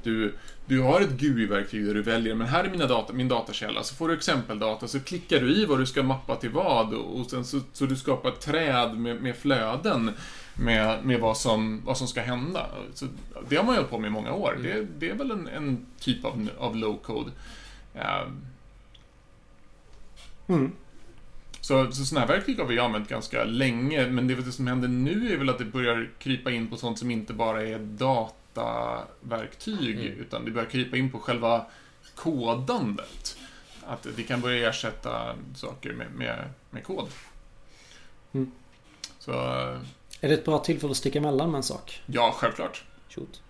du, 0.03 0.35
du 0.67 0.81
har 0.81 1.01
ett 1.01 1.11
GUI-verktyg 1.11 1.87
där 1.87 1.95
du 1.95 2.03
väljer, 2.03 2.35
men 2.35 2.47
här 2.47 2.65
är 2.65 2.71
mina 2.71 2.87
data, 2.87 3.13
min 3.13 3.29
datakälla, 3.29 3.83
så 3.83 3.95
får 3.95 4.09
du 4.09 4.15
exempeldata, 4.15 4.89
så 4.89 5.01
klickar 5.01 5.41
du 5.41 5.55
i 5.55 5.65
vad 5.65 5.79
du 5.79 5.87
ska 5.87 6.03
mappa 6.03 6.37
till 6.37 6.51
vad 6.51 6.95
och 6.95 7.31
sen 7.31 7.45
så, 7.45 7.61
så 7.73 7.87
du 7.87 7.97
skapar 7.97 8.29
ett 8.29 8.41
träd 8.41 8.99
med, 8.99 9.23
med 9.23 9.37
flöden 9.37 10.11
med, 10.55 11.05
med 11.05 11.21
vad, 11.21 11.37
som, 11.37 11.83
vad 11.85 11.99
som 11.99 12.09
ska 12.09 12.21
hända. 12.23 12.67
Så 12.95 13.07
det 13.49 13.57
har 13.57 13.65
man 13.65 13.75
ju 13.75 13.79
hållit 13.79 13.91
på 13.91 13.99
med 13.99 14.09
i 14.09 14.11
många 14.11 14.33
år. 14.33 14.57
Mm. 14.57 14.63
Det, 14.63 14.87
det 14.99 15.11
är 15.11 15.15
väl 15.15 15.31
en, 15.31 15.49
en 15.49 15.87
typ 16.01 16.25
av, 16.25 16.49
av 16.59 16.77
low-code. 16.77 17.31
Eh, 17.95 18.27
Mm. 20.47 20.73
Så, 21.65 21.93
så 21.93 22.05
sådana 22.05 22.27
här 22.27 22.35
verktyg 22.35 22.59
har 22.59 22.67
vi 22.67 22.79
använt 22.79 23.09
ganska 23.09 23.45
länge, 23.45 24.07
men 24.07 24.29
det, 24.29 24.35
det 24.35 24.53
som 24.53 24.67
händer 24.67 24.89
nu 24.89 25.33
är 25.33 25.37
väl 25.37 25.49
att 25.51 25.59
det 25.59 25.65
börjar 25.65 26.11
krypa 26.19 26.51
in 26.51 26.69
på 26.71 26.77
sånt 26.77 26.99
som 26.99 27.11
inte 27.11 27.33
bara 27.33 27.63
är 27.63 27.79
dataverktyg, 27.79 29.99
Mm. 29.99 30.21
utan 30.21 30.45
det 30.45 30.51
börjar 30.51 30.69
krypa 30.71 30.97
in 30.97 31.11
på 31.11 31.19
själva 31.19 31.67
kodandet. 32.15 33.37
Att 33.87 34.07
det 34.17 34.23
kan 34.23 34.41
börja 34.41 34.69
ersätta 34.69 35.35
saker 35.55 35.93
med, 35.93 36.07
med, 36.15 36.45
med 36.71 36.85
kod. 36.85 37.09
Mm. 38.33 38.51
Så, 39.19 39.33
Är 40.21 40.29
det 40.29 40.35
ett 40.35 40.45
bra 40.45 40.59
tillfälle 40.59 40.91
att 40.91 40.97
sticka 40.97 41.19
emellan 41.19 41.51
med 41.51 41.59
en 41.59 41.63
sak? 41.63 42.03
ja, 42.07 42.35
självklart. 42.39 42.85
Shoot. 43.09 43.43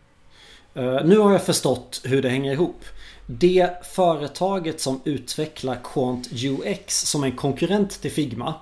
Eh, 0.75 1.05
nu 1.05 1.19
har 1.19 1.33
jag 1.33 1.47
förstått 1.47 2.01
hur 2.05 2.23
det 2.23 2.29
hänger 2.29 2.53
ihop. 2.53 2.85
Det 3.27 3.71
företaget 3.83 4.81
som 4.81 5.01
utvecklar 5.05 5.81
Quant 5.85 6.29
UX 6.33 7.01
som 7.01 7.25
en 7.25 7.37
konkurrent 7.37 8.01
till 8.01 8.11
Figma 8.11 8.55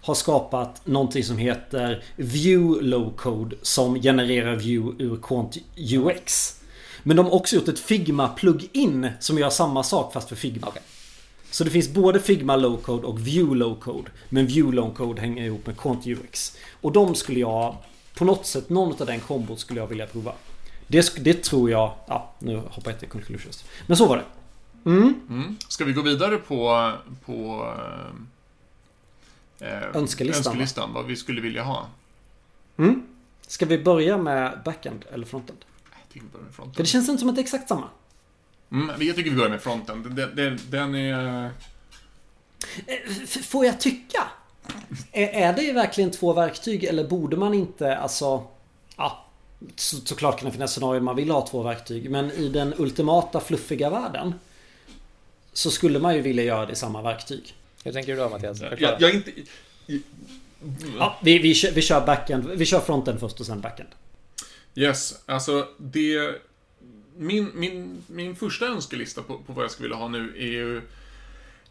har 0.00 0.14
skapat 0.14 0.86
någonting 0.86 1.24
som 1.24 1.38
heter 1.38 2.04
View 2.16 2.86
Low 2.88 3.16
Code 3.16 3.56
som 3.62 4.02
genererar 4.02 4.56
View 4.56 5.04
ur 5.04 5.16
Quant 5.22 5.56
UX. 5.76 6.54
Men 7.02 7.16
de 7.16 7.26
har 7.26 7.34
också 7.34 7.56
gjort 7.56 7.68
ett 7.68 7.78
Figma 7.78 8.28
plugin 8.28 9.08
som 9.20 9.38
gör 9.38 9.50
samma 9.50 9.82
sak 9.82 10.12
fast 10.12 10.28
för 10.28 10.36
Figma. 10.36 10.66
Okej. 10.66 10.82
Så 11.50 11.64
det 11.64 11.70
finns 11.70 11.88
både 11.88 12.20
Figma 12.20 12.56
Low 12.56 12.76
Code 12.76 13.06
och 13.06 13.26
View 13.26 13.58
Low 13.58 13.80
Code. 13.80 14.10
Men 14.28 14.46
View 14.46 14.76
Low 14.76 14.94
Code 14.94 15.20
hänger 15.20 15.44
ihop 15.44 15.66
med 15.66 15.76
Quant 15.76 16.06
UX. 16.06 16.56
Och 16.80 16.92
de 16.92 17.14
skulle 17.14 17.40
jag 17.40 17.76
på 18.14 18.24
något 18.24 18.46
sätt, 18.46 18.68
någon 18.68 19.00
av 19.00 19.06
den 19.06 19.20
kombon 19.20 19.56
skulle 19.58 19.80
jag 19.80 19.86
vilja 19.86 20.06
prova. 20.06 20.32
Det, 20.94 21.24
det 21.24 21.44
tror 21.44 21.70
jag, 21.70 21.94
ja 22.06 22.32
nu 22.38 22.56
hoppar 22.56 22.90
jag 22.90 23.00
till 23.00 23.08
conclusions. 23.08 23.64
Men 23.86 23.96
så 23.96 24.06
var 24.06 24.16
det. 24.16 24.24
Mm. 24.90 25.14
Mm. 25.28 25.56
Ska 25.68 25.84
vi 25.84 25.92
gå 25.92 26.02
vidare 26.02 26.36
på, 26.36 26.92
på 27.24 27.68
eh, 29.60 29.68
eh, 29.68 29.96
Önskelistan, 29.96 30.44
va? 30.44 30.50
önskelistan, 30.50 30.92
vad 30.92 31.06
vi 31.06 31.16
skulle 31.16 31.40
vilja 31.40 31.62
ha? 31.62 31.86
Mm. 32.76 33.02
Ska 33.46 33.66
vi 33.66 33.78
börja 33.78 34.18
med 34.18 34.58
backend 34.64 35.04
eller 35.12 35.26
frontend? 35.26 35.58
Jag 35.90 36.12
tycker 36.12 36.26
vi 36.26 36.32
börjar 36.32 36.44
med 36.44 36.54
För 36.54 36.62
fronten. 36.62 36.82
det 36.82 36.86
känns 36.88 37.08
inte 37.08 37.20
som 37.20 37.28
att 37.28 37.34
det 37.34 37.40
är 37.40 37.42
exakt 37.42 37.68
samma. 37.68 37.88
Mm, 38.72 38.88
jag 39.00 39.16
tycker 39.16 39.30
vi 39.30 39.36
börjar 39.36 39.50
med 39.50 39.62
fronten. 39.62 40.14
Den, 40.14 40.36
den, 40.36 40.58
den 40.70 40.94
är... 40.94 41.44
Eh, 41.44 41.50
Får 43.42 43.64
jag 43.66 43.80
tycka? 43.80 44.22
Är 45.12 45.28
är 45.28 45.52
det 45.52 45.72
verkligen 45.72 46.10
två 46.10 46.32
verktyg 46.32 46.84
eller 46.84 47.08
borde 47.08 47.36
man 47.36 47.54
inte 47.54 47.96
alltså... 47.96 48.46
Ja, 48.96 49.23
så, 49.76 49.96
såklart 49.96 50.38
kan 50.38 50.46
det 50.46 50.52
finnas 50.52 50.72
scenarier 50.72 51.00
man 51.00 51.16
vill 51.16 51.30
ha 51.30 51.46
två 51.46 51.62
verktyg. 51.62 52.10
Men 52.10 52.30
i 52.30 52.48
den 52.48 52.74
ultimata 52.78 53.40
fluffiga 53.40 53.90
världen 53.90 54.34
så 55.52 55.70
skulle 55.70 55.98
man 55.98 56.14
ju 56.14 56.20
vilja 56.20 56.44
göra 56.44 56.66
det 56.66 56.72
i 56.72 56.76
samma 56.76 57.02
verktyg. 57.02 57.54
Hur 57.84 57.92
tänker 57.92 58.12
du 58.12 58.18
då 58.18 58.28
Mattias? 58.28 58.60
Jag, 58.60 58.96
jag 59.00 59.14
inte... 59.14 59.30
Ja, 60.98 61.18
vi, 61.22 61.38
vi, 61.38 61.54
kör, 61.54 61.70
vi 61.70 61.82
kör 61.82 62.06
backend. 62.06 62.50
Vi 62.50 62.66
kör 62.66 62.80
fronten 62.80 63.20
först 63.20 63.40
och 63.40 63.46
sen 63.46 63.60
backend. 63.60 63.88
Yes, 64.74 65.22
alltså 65.26 65.68
det... 65.78 66.40
Min, 67.16 67.50
min, 67.54 68.02
min 68.06 68.36
första 68.36 68.66
önskelista 68.66 69.22
på, 69.22 69.38
på 69.38 69.52
vad 69.52 69.64
jag 69.64 69.70
skulle 69.70 69.88
vilja 69.88 69.98
ha 69.98 70.08
nu 70.08 70.34
är 70.38 70.46
ju... 70.46 70.82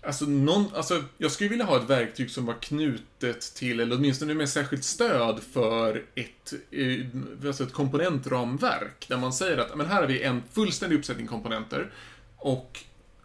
Alltså, 0.06 0.26
någon, 0.26 0.66
alltså, 0.76 1.04
jag 1.18 1.32
skulle 1.32 1.50
vilja 1.50 1.66
ha 1.66 1.78
ett 1.78 1.90
verktyg 1.90 2.32
som 2.32 2.46
var 2.46 2.54
knutet 2.54 3.42
till, 3.56 3.80
eller 3.80 3.96
åtminstone 3.96 4.34
med 4.34 4.50
särskilt 4.50 4.84
stöd 4.84 5.40
för 5.54 6.04
ett, 6.16 6.54
eh, 6.72 7.48
alltså 7.48 7.64
ett 7.64 7.74
komponentramverk. 7.74 9.06
Där 9.08 9.18
man 9.18 9.34
säger 9.34 9.58
att 9.58 9.76
men 9.76 9.88
här 9.88 10.02
har 10.02 10.08
vi 10.08 10.24
en 10.24 10.44
fullständig 10.52 10.98
uppsättning 10.98 11.28
komponenter 11.28 11.92
och 12.38 12.80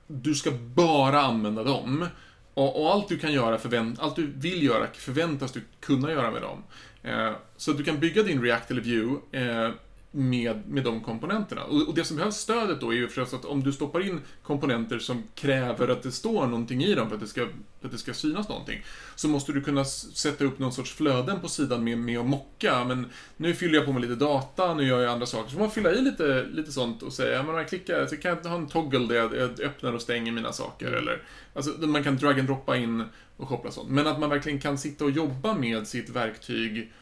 du 0.07 0.35
ska 0.35 0.51
bara 0.75 1.21
använda 1.23 1.65
dem. 1.65 2.07
Och, 2.55 2.83
och 2.83 2.93
allt 2.93 3.09
du 3.09 3.19
kan 3.19 3.33
göra, 3.33 3.59
förvänt, 3.59 4.01
allt 4.01 4.17
du 4.17 4.27
vill 4.27 4.63
göra 4.63 4.87
förväntas 4.93 5.53
du 5.53 5.61
kunna 5.81 6.13
göra 6.13 6.31
med 6.31 6.43
dem. 6.43 6.63
Eh, 7.03 7.33
så 7.57 7.71
att 7.71 7.77
du 7.77 7.85
kan 7.85 8.01
bygga 8.01 8.23
din 8.23 8.43
React 8.43 8.71
eller 8.71 8.83
Vue 8.83 9.17
eh, 9.33 9.71
med, 10.11 10.69
med 10.69 10.85
de 10.85 11.01
komponenterna. 11.01 11.65
Och, 11.65 11.89
och, 11.89 11.95
det 11.95 12.05
som 12.05 12.17
behövs 12.17 12.37
stödet 12.37 12.81
då 12.81 12.91
är 12.91 12.97
ju 12.97 13.07
förstås 13.07 13.35
att 13.35 13.45
om 13.45 13.63
du 13.63 13.73
stoppar 13.73 14.07
in 14.07 14.21
komponenter 14.43 14.99
som 14.99 15.23
kräver 15.35 15.89
att 15.89 16.03
det 16.03 16.13
står 16.13 16.47
någonting 16.47 16.85
i 16.85 16.95
dem 16.95 17.09
för 17.09 17.15
att 17.15 17.21
det 17.21 17.27
ska, 17.27 17.47
för 17.81 17.87
att 17.87 17.93
det 17.93 17.99
ska 17.99 18.15
synas 18.15 18.49
någonting, 18.49 18.83
så 19.17 19.29
måste 19.29 19.53
du 19.53 19.61
kunna 19.61 19.85
sätta 19.85 20.45
upp 20.45 20.59
någon 20.59 20.73
sorts 20.73 20.93
flöden 20.93 21.41
på 21.41 21.49
sidan 21.49 21.85
med, 21.85 21.99
med 21.99 22.19
att 22.19 22.27
mocka. 22.27 22.85
Men 22.85 23.07
nu 23.37 23.55
fyller 23.55 23.75
jag 23.75 23.87
på 23.87 23.93
med 23.93 24.03
lite 24.03 24.15
data, 24.15 24.75
nu 24.75 24.87
gör 24.87 25.01
jag 25.01 25.13
andra 25.13 25.27
saker. 25.27 25.49
Så 25.49 25.53
får 25.53 25.61
man 25.61 25.71
fylla 25.71 25.93
i 25.93 26.01
lite, 26.01 26.47
lite 26.53 26.73
sånt 26.73 27.03
och 27.03 27.13
säga, 27.13 27.43
men 27.43 27.55
jag 27.55 27.69
klickar, 27.69 28.07
så 28.07 28.17
kan 28.17 28.39
jag 28.43 28.51
ha 28.51 28.57
en 28.57 28.69
toggle 28.69 29.07
där 29.07 29.15
jag, 29.15 29.37
jag 29.37 29.61
öppnar 29.61 29.93
och 29.93 30.03
stänger 30.03 30.33
mina 30.33 30.53
saker. 30.53 30.87
Mm. 30.87 30.99
Eller, 30.99 31.23
alltså, 31.55 31.71
man 31.71 32.05
kan 32.05 32.17
drag 32.17 32.39
and 32.39 32.49
droppa 32.49 32.77
in 32.77 33.05
och 33.37 33.49
koppla 33.49 33.71
sånt. 33.71 33.91
Men 33.91 34.07
att 34.07 34.21
man 34.21 34.31
verkligen 34.31 34.61
kan 34.61 34.79
sitta 34.79 35.05
och 35.05 35.11
jobba 35.11 35.55
med 35.55 35.87
sitt 35.89 36.11
verktyg 36.11 36.93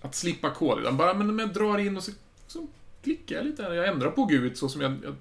att 0.00 0.14
slippa 0.14 0.50
kod. 0.50 0.80
Utan 0.80 0.96
bara, 0.96 1.14
men 1.14 1.38
jag 1.38 1.52
drar 1.52 1.78
in 1.78 1.96
och 1.96 2.02
så, 2.02 2.12
så 2.46 2.66
klickar 3.02 3.36
jag 3.36 3.44
lite. 3.44 3.62
Jag 3.62 3.88
ändrar 3.88 4.10
på 4.10 4.24
GUIT 4.24 4.58
så 4.58 4.68
som 4.68 4.80
jag, 4.80 4.96
jag 5.04 5.14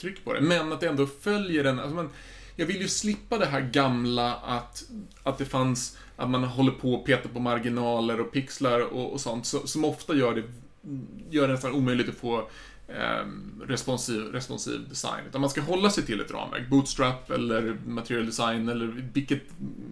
trycker 0.00 0.22
på 0.22 0.32
det. 0.32 0.40
Men 0.40 0.72
att 0.72 0.80
det 0.80 0.88
ändå 0.88 1.06
följer 1.06 1.64
den. 1.64 1.78
Alltså 1.78 1.94
man, 1.94 2.10
jag 2.56 2.66
vill 2.66 2.80
ju 2.80 2.88
slippa 2.88 3.38
det 3.38 3.46
här 3.46 3.60
gamla 3.60 4.34
att, 4.34 4.84
att 5.22 5.38
det 5.38 5.44
fanns, 5.44 5.98
att 6.16 6.30
man 6.30 6.44
håller 6.44 6.72
på 6.72 6.94
och 6.94 7.06
petar 7.06 7.28
på 7.28 7.40
marginaler 7.40 8.20
och 8.20 8.32
pixlar 8.32 8.80
och, 8.80 9.12
och 9.12 9.20
sånt. 9.20 9.46
Så, 9.46 9.66
som 9.66 9.84
ofta 9.84 10.14
gör 10.14 10.34
det, 10.34 10.42
gör 11.30 11.46
det 11.46 11.52
nästan 11.52 11.72
omöjligt 11.72 12.08
att 12.08 12.14
få 12.14 12.48
eh, 12.88 13.26
responsiv, 13.66 14.22
responsiv 14.22 14.88
design. 14.88 15.24
Utan 15.28 15.40
man 15.40 15.50
ska 15.50 15.60
hålla 15.60 15.90
sig 15.90 16.06
till 16.06 16.20
ett 16.20 16.30
ramverk. 16.30 16.68
Bootstrap 16.68 17.30
eller 17.30 17.76
material 17.86 18.26
design 18.26 18.68
eller 18.68 18.86
vilket 18.86 19.42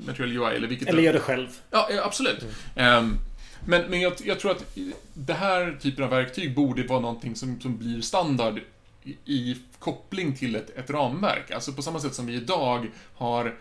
material 0.07 0.37
UI 0.37 0.57
eller 0.57 0.69
vilket... 0.69 0.89
Eller 0.89 1.03
gör 1.03 1.13
det 1.13 1.21
själv. 1.21 1.49
Ja, 1.71 1.89
absolut. 2.05 2.47
Mm. 2.77 3.05
Um, 3.05 3.19
men, 3.67 3.91
men 3.91 4.01
jag, 4.01 4.13
jag, 4.25 4.41
tror 4.41 4.51
att 4.51 4.77
det 5.15 5.35
här 5.35 5.79
typen 5.81 6.05
av 6.05 6.11
verktyg 6.11 6.55
borde 6.55 6.83
vara 6.83 7.01
någonting 7.01 7.37
som, 7.37 7.61
som 7.61 7.77
blir 7.77 8.01
standard 8.01 8.61
i, 9.05 9.17
i 9.25 9.57
koppling 9.79 10.37
till 10.37 10.57
ett, 10.57 10.79
ett, 10.79 10.91
ramverk. 10.91 11.51
Alltså 11.51 11.73
på 11.73 11.83
samma 11.83 12.01
sätt 12.01 12.15
som 12.15 12.27
vi 12.27 12.35
idag 12.35 12.91
har 13.15 13.55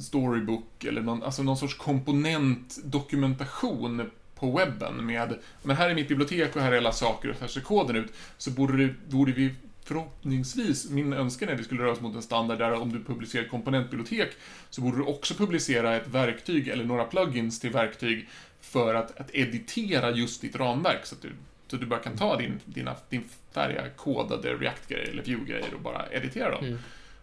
Storybook 0.00 0.84
eller 0.84 1.00
någon, 1.00 1.22
alltså 1.22 1.42
någon 1.42 1.56
sorts 1.56 1.74
komponentdokumentation 1.74 4.10
på 4.34 4.56
webben 4.56 5.06
med, 5.06 5.38
men 5.62 5.76
här 5.76 5.90
är 5.90 5.94
mitt 5.94 6.08
bibliotek 6.08 6.56
och 6.56 6.62
här 6.62 6.72
är 6.72 6.76
alla 6.76 6.92
saker 6.92 7.30
och 7.30 7.36
här 7.40 7.48
ser 7.48 7.60
koden 7.60 7.96
ut, 7.96 8.12
så 8.38 8.50
borde, 8.50 8.86
det, 8.86 8.94
borde 9.08 9.32
vi 9.32 9.54
förhoppningsvis, 9.84 10.90
min 10.90 11.12
önskan 11.12 11.48
är 11.48 11.52
att 11.52 11.60
vi 11.60 11.64
skulle 11.64 11.82
röra 11.82 11.92
oss 11.92 12.00
mot 12.00 12.16
en 12.16 12.22
standard 12.22 12.58
där 12.58 12.72
om 12.72 12.92
du 12.92 13.04
publicerar 13.04 13.44
komponentbibliotek 13.44 14.30
så 14.70 14.80
borde 14.80 14.96
du 14.96 15.02
också 15.02 15.34
publicera 15.34 15.96
ett 15.96 16.08
verktyg 16.08 16.68
eller 16.68 16.84
några 16.84 17.04
plugins 17.04 17.60
till 17.60 17.70
verktyg 17.70 18.28
för 18.60 18.94
att, 18.94 19.20
att 19.20 19.34
editera 19.34 20.10
just 20.10 20.40
ditt 20.40 20.56
ramverk 20.56 21.06
så 21.06 21.14
att 21.14 21.22
du, 21.22 21.32
så 21.68 21.76
du 21.76 21.86
bara 21.86 22.00
kan 22.00 22.16
ta 22.16 22.36
din, 22.36 22.60
dina, 22.64 22.96
din 23.08 23.24
färdiga 23.52 23.90
kodade 23.96 24.54
React-grejer 24.54 25.08
eller 25.08 25.22
Vue-grejer 25.22 25.74
och 25.74 25.80
bara 25.80 26.12
editera 26.12 26.50
dem. 26.50 26.64
Mm. 26.64 26.78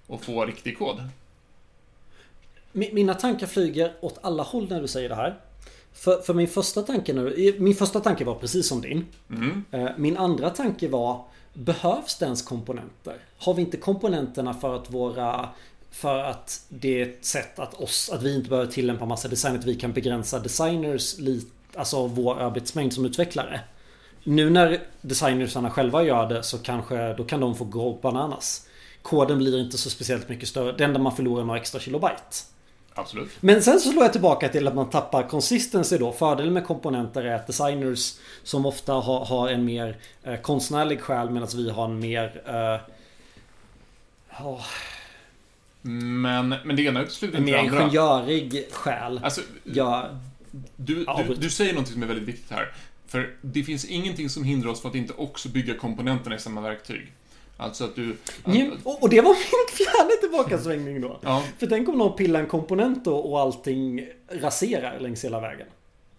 Och 0.07 0.23
få 0.23 0.45
riktig 0.45 0.77
kod. 0.77 1.03
Mina 2.71 3.13
tankar 3.13 3.47
flyger 3.47 3.93
åt 4.01 4.19
alla 4.21 4.43
håll 4.43 4.69
när 4.69 4.81
du 4.81 4.87
säger 4.87 5.09
det 5.09 5.15
här. 5.15 5.35
För, 5.93 6.21
för 6.21 6.33
min 6.33 6.47
första 6.47 6.81
tanke 6.81 7.13
nu, 7.13 7.55
min 7.59 7.75
första 7.75 7.99
tanke 7.99 8.25
var 8.25 8.35
precis 8.35 8.67
som 8.67 8.81
din. 8.81 9.05
Mm. 9.29 9.63
Eh, 9.71 9.89
min 9.97 10.17
andra 10.17 10.49
tanke 10.49 10.87
var 10.87 11.25
Behövs 11.57 12.17
det 12.17 12.25
ens 12.25 12.41
komponenter? 12.41 13.17
Har 13.37 13.53
vi 13.53 13.61
inte 13.61 13.77
komponenterna 13.77 14.53
för 14.53 14.75
att 14.75 14.89
våra 14.93 15.49
för 15.91 16.19
att 16.19 16.61
det 16.69 17.01
är 17.01 17.09
ett 17.09 17.25
sätt 17.25 17.59
att 17.59 17.73
oss, 17.73 18.09
att 18.09 18.23
vi 18.23 18.35
inte 18.35 18.49
behöver 18.49 18.71
tillämpa 18.71 19.05
massa 19.05 19.27
design, 19.27 19.55
att 19.55 19.65
vi 19.65 19.75
kan 19.75 19.93
begränsa 19.93 20.39
designers, 20.39 21.17
lite, 21.17 21.51
alltså 21.75 22.07
vår 22.07 22.39
arbetsmängd 22.39 22.93
som 22.93 23.05
utvecklare. 23.05 23.59
Nu 24.23 24.49
när 24.49 24.79
designersarna 25.01 25.69
själva 25.69 26.03
gör 26.03 26.29
det 26.29 26.43
så 26.43 26.57
kanske, 26.57 27.13
då 27.13 27.23
kan 27.23 27.39
de 27.39 27.55
få 27.55 27.63
gå 27.63 27.93
bananas. 27.93 28.67
Koden 29.01 29.37
blir 29.37 29.59
inte 29.59 29.77
så 29.77 29.89
speciellt 29.89 30.29
mycket 30.29 30.49
större. 30.49 30.71
Det 30.71 30.83
enda 30.83 30.99
man 30.99 31.15
förlorar 31.15 31.41
är 31.41 31.45
några 31.45 31.59
extra 31.59 31.79
kilobyte. 31.79 32.23
Absolut. 32.93 33.29
Men 33.39 33.63
sen 33.63 33.79
så 33.79 33.91
slår 33.91 34.03
jag 34.03 34.11
tillbaka 34.11 34.49
till 34.49 34.67
att 34.67 34.75
man 34.75 34.89
tappar 34.89 35.23
consistency 35.23 35.97
då. 35.97 36.11
Fördelen 36.11 36.53
med 36.53 36.65
komponenter 36.65 37.23
är 37.23 37.35
att 37.35 37.47
designers 37.47 38.13
som 38.43 38.65
ofta 38.65 38.93
har, 38.93 39.25
har 39.25 39.49
en 39.49 39.65
mer 39.65 39.97
eh, 40.23 40.39
konstnärlig 40.39 41.01
själ 41.01 41.29
medan 41.29 41.49
vi 41.55 41.69
har 41.69 41.85
en 41.85 41.99
mer... 41.99 42.41
Eh, 42.45 42.79
oh, 44.45 44.65
men, 45.87 46.49
men 46.49 46.75
det 46.75 46.81
ena 46.81 47.01
utesluter 47.01 47.37
inte 47.37 47.51
det 47.51 47.59
andra. 47.59 47.71
En 47.71 47.75
mer 47.75 47.81
ingenjörig 47.81 48.67
själ. 48.71 49.19
Alltså, 49.23 49.41
ja, 49.63 50.09
du, 50.75 51.05
du, 51.05 51.35
du 51.35 51.49
säger 51.49 51.73
någonting 51.73 51.93
som 51.93 52.03
är 52.03 52.07
väldigt 52.07 52.27
viktigt 52.27 52.51
här. 52.51 52.73
För 53.07 53.35
det 53.41 53.63
finns 53.63 53.85
ingenting 53.85 54.29
som 54.29 54.43
hindrar 54.43 54.71
oss 54.71 54.81
från 54.81 54.91
att 54.91 54.95
inte 54.95 55.13
också 55.13 55.49
bygga 55.49 55.73
komponenterna 55.73 56.35
i 56.35 56.39
samma 56.39 56.61
verktyg. 56.61 57.13
Alltså 57.57 57.85
att 57.85 57.95
du... 57.95 58.17
Ja, 58.45 58.65
och 58.83 59.09
det 59.09 59.21
var 59.21 59.33
min 59.33 59.67
fjärde 59.77 60.17
tillbakasvängning 60.21 61.01
då. 61.01 61.19
Ja. 61.21 61.43
För 61.57 61.67
tänk 61.67 61.89
om 61.89 61.97
någon 61.97 62.17
pillar 62.17 62.39
en 62.39 62.47
komponent 62.47 63.05
då 63.05 63.17
och 63.17 63.39
allting 63.39 64.07
raserar 64.29 64.99
längs 64.99 65.25
hela 65.25 65.39
vägen. 65.39 65.67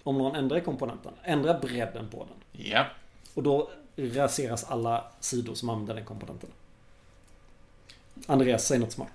Om 0.02 0.18
någon 0.18 0.36
ändrar 0.36 0.60
komponenten. 0.60 1.12
Ändrar 1.22 1.60
bredden 1.60 2.08
på 2.08 2.26
den. 2.28 2.64
Ja. 2.66 2.86
Och 3.34 3.42
då 3.42 3.70
raseras 3.96 4.64
alla 4.64 5.04
sidor 5.20 5.54
som 5.54 5.70
använder 5.70 5.94
den 5.94 6.04
komponenten. 6.04 6.50
Andreas, 8.26 8.66
säg 8.66 8.78
något 8.78 8.92
smart. 8.92 9.12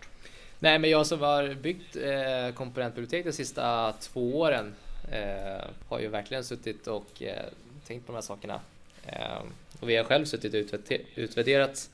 Nej, 0.64 0.80
men 0.80 0.90
jag 0.90 1.08
som 1.08 1.22
har 1.22 1.54
byggt 1.54 1.96
eh, 1.96 2.56
komponentbibliotek 2.56 3.26
de 3.26 3.32
sista 3.32 3.94
två 4.00 4.40
åren 4.40 4.76
eh, 5.12 5.66
har 5.88 6.00
ju 6.00 6.08
verkligen 6.08 6.44
suttit 6.44 6.88
och 6.88 7.24
eh, 7.24 7.46
tänkt 7.88 8.06
på 8.06 8.12
de 8.12 8.16
här 8.16 8.22
sakerna. 8.22 8.60
Eh, 9.06 9.42
och 9.80 9.90
vi 9.90 9.96
har 9.96 10.04
själv 10.04 10.26
suttit 10.26 10.74
och 10.74 10.92
utvärderat 11.16 11.90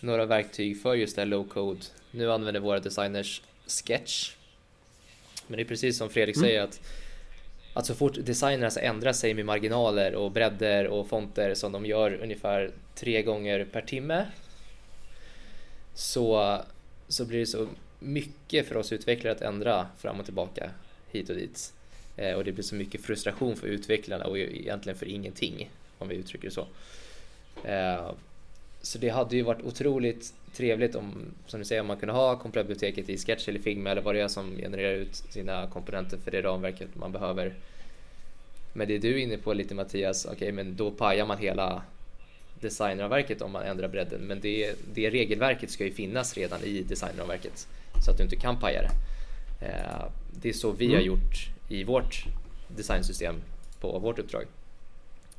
några 0.00 0.26
verktyg 0.26 0.82
för 0.82 0.94
just 0.94 1.16
det 1.16 1.22
här 1.22 1.26
low 1.26 1.48
code. 1.48 1.80
Nu 2.10 2.32
använder 2.32 2.60
våra 2.60 2.80
designers 2.80 3.42
Sketch. 3.66 4.34
Men 5.46 5.56
det 5.56 5.62
är 5.62 5.68
precis 5.68 5.98
som 5.98 6.10
Fredrik 6.10 6.36
mm. 6.36 6.48
säger 6.48 6.62
att 6.62 6.80
att 7.74 7.86
så 7.86 7.94
fort 7.94 8.14
designerna 8.14 8.70
ändrar 8.80 9.12
sig 9.12 9.34
med 9.34 9.46
marginaler 9.46 10.14
och 10.14 10.30
bredder 10.30 10.86
och 10.86 11.08
fonter 11.08 11.54
som 11.54 11.72
de 11.72 11.86
gör 11.86 12.14
ungefär 12.22 12.70
tre 12.94 13.22
gånger 13.22 13.64
per 13.64 13.82
timme 13.82 14.26
så 15.94 16.60
så 17.08 17.24
blir 17.24 17.38
det 17.38 17.46
så 17.46 17.68
mycket 17.98 18.68
för 18.68 18.76
oss 18.76 18.92
utvecklare 18.92 19.34
att 19.34 19.42
ändra 19.42 19.86
fram 19.98 20.20
och 20.20 20.24
tillbaka 20.24 20.70
hit 21.10 21.30
och 21.30 21.36
dit. 21.36 21.72
Eh, 22.16 22.32
och 22.32 22.44
det 22.44 22.52
blir 22.52 22.64
så 22.64 22.74
mycket 22.74 23.00
frustration 23.00 23.56
för 23.56 23.66
utvecklarna 23.66 24.24
och 24.24 24.38
egentligen 24.38 24.98
för 24.98 25.06
ingenting 25.06 25.70
om 25.98 26.08
vi 26.08 26.14
uttrycker 26.14 26.48
det 26.48 26.54
så. 26.54 26.66
Eh, 27.64 28.12
så 28.82 28.98
det 28.98 29.08
hade 29.08 29.36
ju 29.36 29.42
varit 29.42 29.62
otroligt 29.62 30.34
trevligt 30.54 30.94
om, 30.94 31.14
som 31.46 31.60
du 31.60 31.64
säger, 31.64 31.80
om 31.80 31.86
man 31.86 31.96
kunde 31.96 32.14
ha 32.14 32.38
komplettbiblioteket 32.38 33.08
i 33.08 33.18
Sketch 33.18 33.48
eller 33.48 33.60
Figma 33.60 33.90
eller 33.90 34.02
vad 34.02 34.14
det 34.14 34.20
är 34.20 34.28
som 34.28 34.56
genererar 34.56 34.94
ut 34.94 35.14
sina 35.14 35.66
komponenter 35.66 36.18
för 36.18 36.30
det 36.30 36.42
ramverket 36.42 36.94
man 36.94 37.12
behöver. 37.12 37.54
Men 38.72 38.88
det 38.88 38.98
du 38.98 39.14
är 39.14 39.18
inne 39.18 39.36
på 39.36 39.52
lite 39.52 39.74
Mattias, 39.74 40.24
okej 40.24 40.36
okay, 40.36 40.52
men 40.52 40.76
då 40.76 40.90
pajar 40.90 41.26
man 41.26 41.38
hela 41.38 41.82
designramverket 42.64 43.42
om 43.42 43.52
man 43.52 43.62
ändrar 43.62 43.88
bredden 43.88 44.20
men 44.20 44.40
det, 44.40 44.74
det 44.94 45.10
regelverket 45.10 45.70
ska 45.70 45.84
ju 45.84 45.92
finnas 45.92 46.34
redan 46.34 46.64
i 46.64 46.82
designramverket 46.82 47.68
så 48.04 48.10
att 48.10 48.16
du 48.16 48.22
inte 48.22 48.36
kan 48.36 48.60
paja 48.60 48.82
det. 48.82 48.90
Eh, 49.66 50.04
det 50.30 50.48
är 50.48 50.52
så 50.52 50.72
vi 50.72 50.84
mm. 50.84 50.96
har 50.96 51.02
gjort 51.02 51.48
i 51.68 51.84
vårt 51.84 52.24
designsystem 52.68 53.42
på 53.80 53.98
vårt 53.98 54.18
uppdrag. 54.18 54.44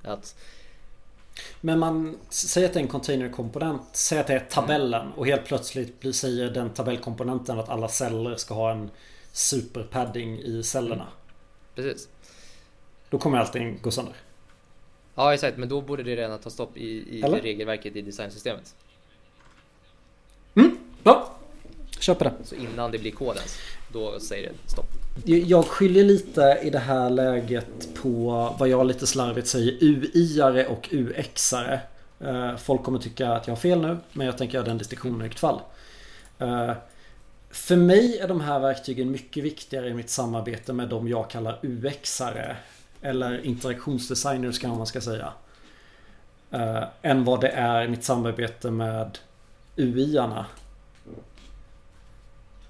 Att 0.02 0.36
men 1.62 1.80
man 1.80 2.18
säger 2.30 2.68
att 2.68 2.74
det 2.74 2.80
är 2.80 2.84
en 2.84 2.90
containerkomponent, 2.90 3.82
säger 3.92 4.22
att 4.22 4.28
det 4.28 4.34
är 4.34 4.40
tabellen 4.40 5.02
mm. 5.02 5.14
och 5.14 5.26
helt 5.26 5.46
plötsligt 5.46 6.16
säger 6.16 6.50
den 6.50 6.70
tabellkomponenten 6.70 7.60
att 7.60 7.70
alla 7.70 7.88
celler 7.88 8.36
ska 8.36 8.54
ha 8.54 8.72
en 8.72 8.90
superpadding 9.32 10.40
i 10.40 10.64
cellerna. 10.64 11.04
Mm. 11.04 11.14
Precis. 11.76 12.08
Då 13.10 13.20
kommer 13.20 13.38
allting 13.38 13.80
gå 13.82 13.92
sönder. 13.92 14.16
Ja 15.16 15.34
exakt, 15.34 15.58
men 15.58 15.70
då 15.70 15.82
borde 15.82 16.04
det 16.04 16.16
redan 16.16 16.40
ta 16.40 16.50
stopp 16.50 16.78
i, 16.78 17.20
i 17.20 17.22
regelverket 17.22 17.96
i 17.96 18.02
designsystemet. 18.02 18.76
Mm, 20.56 20.78
ja. 21.04 21.32
Köper 22.00 22.26
det. 22.26 22.34
Så 22.44 22.56
innan 22.56 22.92
det 22.92 23.00
blir 23.00 23.12
kodens, 23.12 23.58
då 23.94 24.20
säger 24.20 24.50
det 24.50 24.72
stopp. 24.72 24.86
Jag 25.26 25.66
skiljer 25.66 26.04
lite 26.04 26.60
i 26.64 26.70
det 26.70 26.80
här 26.80 27.10
läget 27.10 27.96
på 28.02 28.30
vad 28.60 28.70
jag 28.70 28.86
lite 28.86 29.08
slarvigt 29.08 29.48
säger 29.48 29.72
UI-are 29.72 30.66
och 30.66 30.90
UX-are. 30.92 31.80
Eh, 32.20 32.56
folk 32.56 32.84
kommer 32.84 33.00
tycka 33.00 33.30
att 33.30 33.48
jag 33.48 33.56
har 33.56 33.62
fel 33.62 33.82
nu, 33.82 33.98
men 34.12 34.26
jag 34.26 34.38
tänker 34.38 34.56
göra 34.58 34.68
den 34.68 34.78
distinktionen 34.78 35.20
i 35.20 35.24
vilket 35.24 35.40
fall. 35.40 35.60
Eh, 36.40 36.72
för 37.50 37.76
mig 37.76 38.18
är 38.20 38.28
de 38.28 38.42
här 38.42 38.60
verktygen 38.60 39.12
mycket 39.12 39.44
viktigare 39.44 39.90
i 39.90 39.94
mitt 39.94 40.10
samarbete 40.10 40.74
med 40.74 40.90
de 40.90 41.08
jag 41.08 41.30
kallar 41.30 41.60
UX-are. 41.62 42.56
Eller 43.06 43.46
interaktionsdesigners 43.46 44.60
kanske 44.60 44.78
man 44.78 44.88
ska 44.88 45.02
säga. 45.02 45.34
Uh, 46.54 46.84
än 47.02 47.24
vad 47.24 47.42
det 47.42 47.50
är 47.50 47.88
mitt 47.88 48.04
samarbete 48.04 48.72
med 48.72 49.18
UI-arna. 49.76 50.46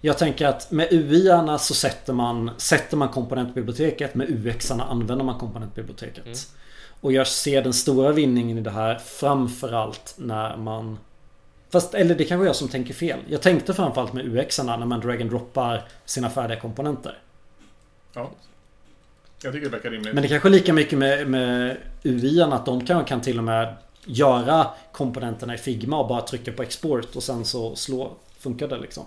Jag 0.02 0.18
tänker 0.18 0.46
att 0.48 0.72
med 0.72 0.88
UI-arna 0.92 1.58
så 1.58 1.74
sätter 1.74 2.14
man, 2.14 2.52
sätter 2.58 2.98
man 2.98 3.10
komponentbiblioteket. 3.10 4.16
Med 4.16 4.30
UX-arna 4.30 4.84
använder 4.84 5.26
man 5.26 5.40
komponentbiblioteket. 5.40 6.26
Mm. 6.26 6.38
Och 7.02 7.12
jag 7.12 7.28
ser 7.28 7.64
den 7.64 7.74
stora 7.74 8.12
vinningen 8.12 8.58
i 8.58 8.62
det 8.62 8.72
här 8.72 8.96
framförallt 8.96 10.16
när 10.18 10.58
man 10.58 10.98
Fast, 11.70 11.94
eller 11.94 12.16
det 12.16 12.26
kanske 12.26 12.46
är 12.46 12.48
jag 12.48 12.56
som 12.56 12.68
tänker 12.68 12.94
fel. 12.94 13.20
Jag 13.28 13.42
tänkte 13.42 13.74
framförallt 13.74 14.14
med 14.14 14.26
UX-arna 14.26 14.78
när 14.78 14.86
man 14.86 15.00
drag 15.00 15.22
and 15.22 15.30
droppar 15.30 15.88
sina 16.06 16.30
färdiga 16.30 16.60
komponenter. 16.60 17.18
Ja. 18.14 18.32
Jag 19.46 19.54
tycker 19.54 19.66
det 19.66 19.72
verkar 19.72 19.92
rimligt. 19.92 20.14
Men 20.14 20.24
det 20.24 20.30
kanske 20.30 20.50
är 20.50 20.52
lika 20.52 20.74
mycket 20.74 21.00
med, 21.00 21.28
med 21.28 21.78
UI-arna 22.04 22.56
att 22.56 22.66
de 22.66 22.86
kan, 22.86 23.06
kan 23.06 23.22
till 23.22 23.38
och 23.38 23.44
med 23.44 23.76
göra 24.06 24.68
komponenterna 24.92 25.56
i 25.56 25.58
Figma 25.58 26.00
och 26.00 26.08
bara 26.08 26.22
trycka 26.22 26.52
på 26.52 26.64
export 26.64 27.16
och 27.16 27.24
sen 27.24 27.46
så 27.46 27.76
slå, 27.76 28.16
funkar 28.40 28.68
det 28.68 28.78
liksom. 28.78 29.04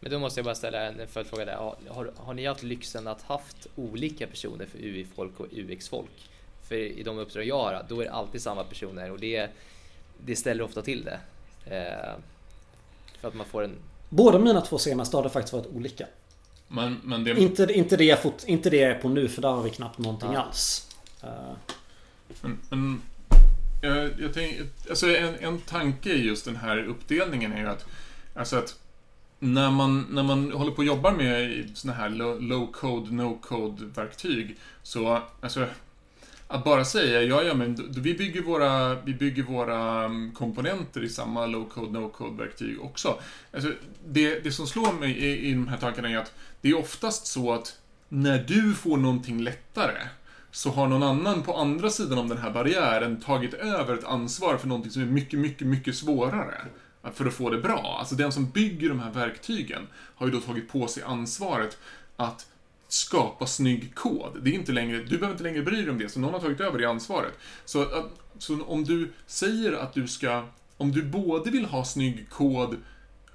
Men 0.00 0.10
då 0.12 0.18
måste 0.18 0.40
jag 0.40 0.44
bara 0.44 0.54
ställa 0.54 0.82
en 0.82 1.06
följdfråga 1.08 1.44
där. 1.44 1.54
Har, 1.56 1.76
har, 1.88 2.12
har, 2.16 2.34
ni 2.34 2.46
haft 2.46 2.62
lyxen 2.62 3.08
att 3.08 3.22
haft 3.22 3.66
olika 3.76 4.26
personer 4.26 4.66
för 4.66 4.78
UI-folk 4.78 5.40
och 5.40 5.46
UX-folk? 5.52 6.30
För 6.68 6.74
i 6.74 7.02
de 7.02 7.18
uppdrag 7.18 7.44
jag 7.44 7.58
har, 7.58 7.84
då 7.88 8.00
är 8.00 8.04
det 8.04 8.10
alltid 8.10 8.42
samma 8.42 8.64
personer 8.64 9.10
och 9.10 9.20
det, 9.20 9.50
det 10.24 10.36
ställer 10.36 10.64
ofta 10.64 10.82
till 10.82 11.04
det. 11.04 11.20
Eh, 11.76 12.12
för 13.20 13.28
att 13.28 13.34
man 13.34 13.46
får 13.46 13.64
en... 13.64 13.76
Båda 14.08 14.38
mina 14.38 14.60
två 14.60 14.78
senaste 14.78 15.16
har 15.16 15.24
det 15.24 15.30
faktiskt 15.30 15.52
varit 15.52 15.66
olika. 15.66 16.06
Men, 16.72 16.96
men 17.04 17.24
det... 17.24 17.30
inte, 17.30 17.66
inte, 17.72 17.96
det 17.96 18.04
jag 18.04 18.22
fått, 18.22 18.44
inte 18.44 18.70
det 18.70 18.76
jag 18.76 18.90
är 18.90 18.98
på 18.98 19.08
nu 19.08 19.28
för 19.28 19.42
där 19.42 19.48
har 19.48 19.62
vi 19.62 19.70
knappt 19.70 19.98
någonting 19.98 20.32
ja. 20.32 20.40
alls. 20.40 20.88
Uh... 21.24 21.30
Men, 22.40 22.58
men 22.68 23.02
jag, 23.82 24.10
jag 24.18 24.34
tänk, 24.34 24.56
alltså 24.90 25.16
en, 25.16 25.34
en 25.34 25.60
tanke 25.60 26.12
i 26.12 26.26
just 26.26 26.44
den 26.44 26.56
här 26.56 26.84
uppdelningen 26.84 27.52
är 27.52 27.60
ju 27.60 27.66
att, 27.66 27.86
alltså 28.34 28.56
att 28.56 28.76
när 29.38 29.70
man, 29.70 30.06
när 30.10 30.22
man 30.22 30.52
håller 30.52 30.70
på 30.70 30.78
och 30.78 30.84
jobbar 30.84 31.12
med 31.12 31.70
såna 31.74 31.92
här 31.92 32.08
low-code, 32.40 33.10
no-code 33.10 33.94
verktyg 33.94 34.56
så, 34.82 35.22
alltså 35.40 35.66
att 36.50 36.64
bara 36.64 36.84
säga 36.84 37.22
ja, 37.22 37.42
ja, 37.42 37.54
men 37.54 37.92
vi 38.02 38.14
bygger 38.14 38.42
våra, 38.42 38.94
vi 38.94 39.14
bygger 39.14 39.42
våra 39.42 40.04
mm, 40.04 40.32
komponenter 40.32 41.04
i 41.04 41.08
samma 41.08 41.46
low-code, 41.46 41.90
no-code 41.90 42.38
verktyg 42.38 42.80
också. 42.80 43.18
Alltså, 43.52 43.72
det, 44.06 44.44
det 44.44 44.52
som 44.52 44.66
slår 44.66 44.92
mig 44.92 45.10
i, 45.10 45.48
i 45.48 45.52
de 45.52 45.68
här 45.68 45.76
tankarna 45.76 46.10
är 46.10 46.18
att 46.18 46.32
det 46.60 46.68
är 46.68 46.78
oftast 46.78 47.26
så 47.26 47.52
att 47.52 47.78
när 48.08 48.38
du 48.38 48.74
får 48.74 48.96
någonting 48.96 49.42
lättare 49.42 50.08
så 50.50 50.70
har 50.70 50.86
någon 50.88 51.02
annan 51.02 51.42
på 51.42 51.56
andra 51.56 51.90
sidan 51.90 52.18
om 52.18 52.28
den 52.28 52.38
här 52.38 52.50
barriären 52.50 53.20
tagit 53.20 53.54
över 53.54 53.94
ett 53.94 54.04
ansvar 54.04 54.56
för 54.56 54.68
någonting 54.68 54.92
som 54.92 55.02
är 55.02 55.06
mycket, 55.06 55.38
mycket, 55.38 55.66
mycket 55.66 55.94
svårare. 55.96 56.60
För 57.14 57.26
att 57.26 57.34
få 57.34 57.50
det 57.50 57.58
bra. 57.58 57.96
Alltså 57.98 58.14
den 58.14 58.32
som 58.32 58.50
bygger 58.50 58.88
de 58.88 59.00
här 59.00 59.10
verktygen 59.10 59.86
har 59.94 60.26
ju 60.26 60.32
då 60.32 60.40
tagit 60.40 60.68
på 60.68 60.86
sig 60.86 61.02
ansvaret 61.02 61.78
att 62.16 62.46
skapa 62.92 63.46
snygg 63.46 63.94
kod. 63.94 64.42
Det 64.42 64.50
är 64.50 64.54
inte 64.54 64.72
längre, 64.72 64.98
du 64.98 65.18
behöver 65.18 65.30
inte 65.30 65.42
längre 65.42 65.62
bry 65.62 65.76
dig 65.82 65.90
om 65.90 65.98
det, 65.98 66.08
så 66.08 66.20
någon 66.20 66.32
har 66.32 66.40
tagit 66.40 66.60
över 66.60 66.78
det 66.78 66.84
ansvaret. 66.84 67.32
Så, 67.64 68.04
så 68.38 68.62
om 68.62 68.84
du 68.84 69.12
säger 69.26 69.72
att 69.72 69.94
du 69.94 70.08
ska, 70.08 70.44
om 70.76 70.92
du 70.92 71.02
både 71.02 71.50
vill 71.50 71.64
ha 71.64 71.84
snygg 71.84 72.30
kod 72.30 72.76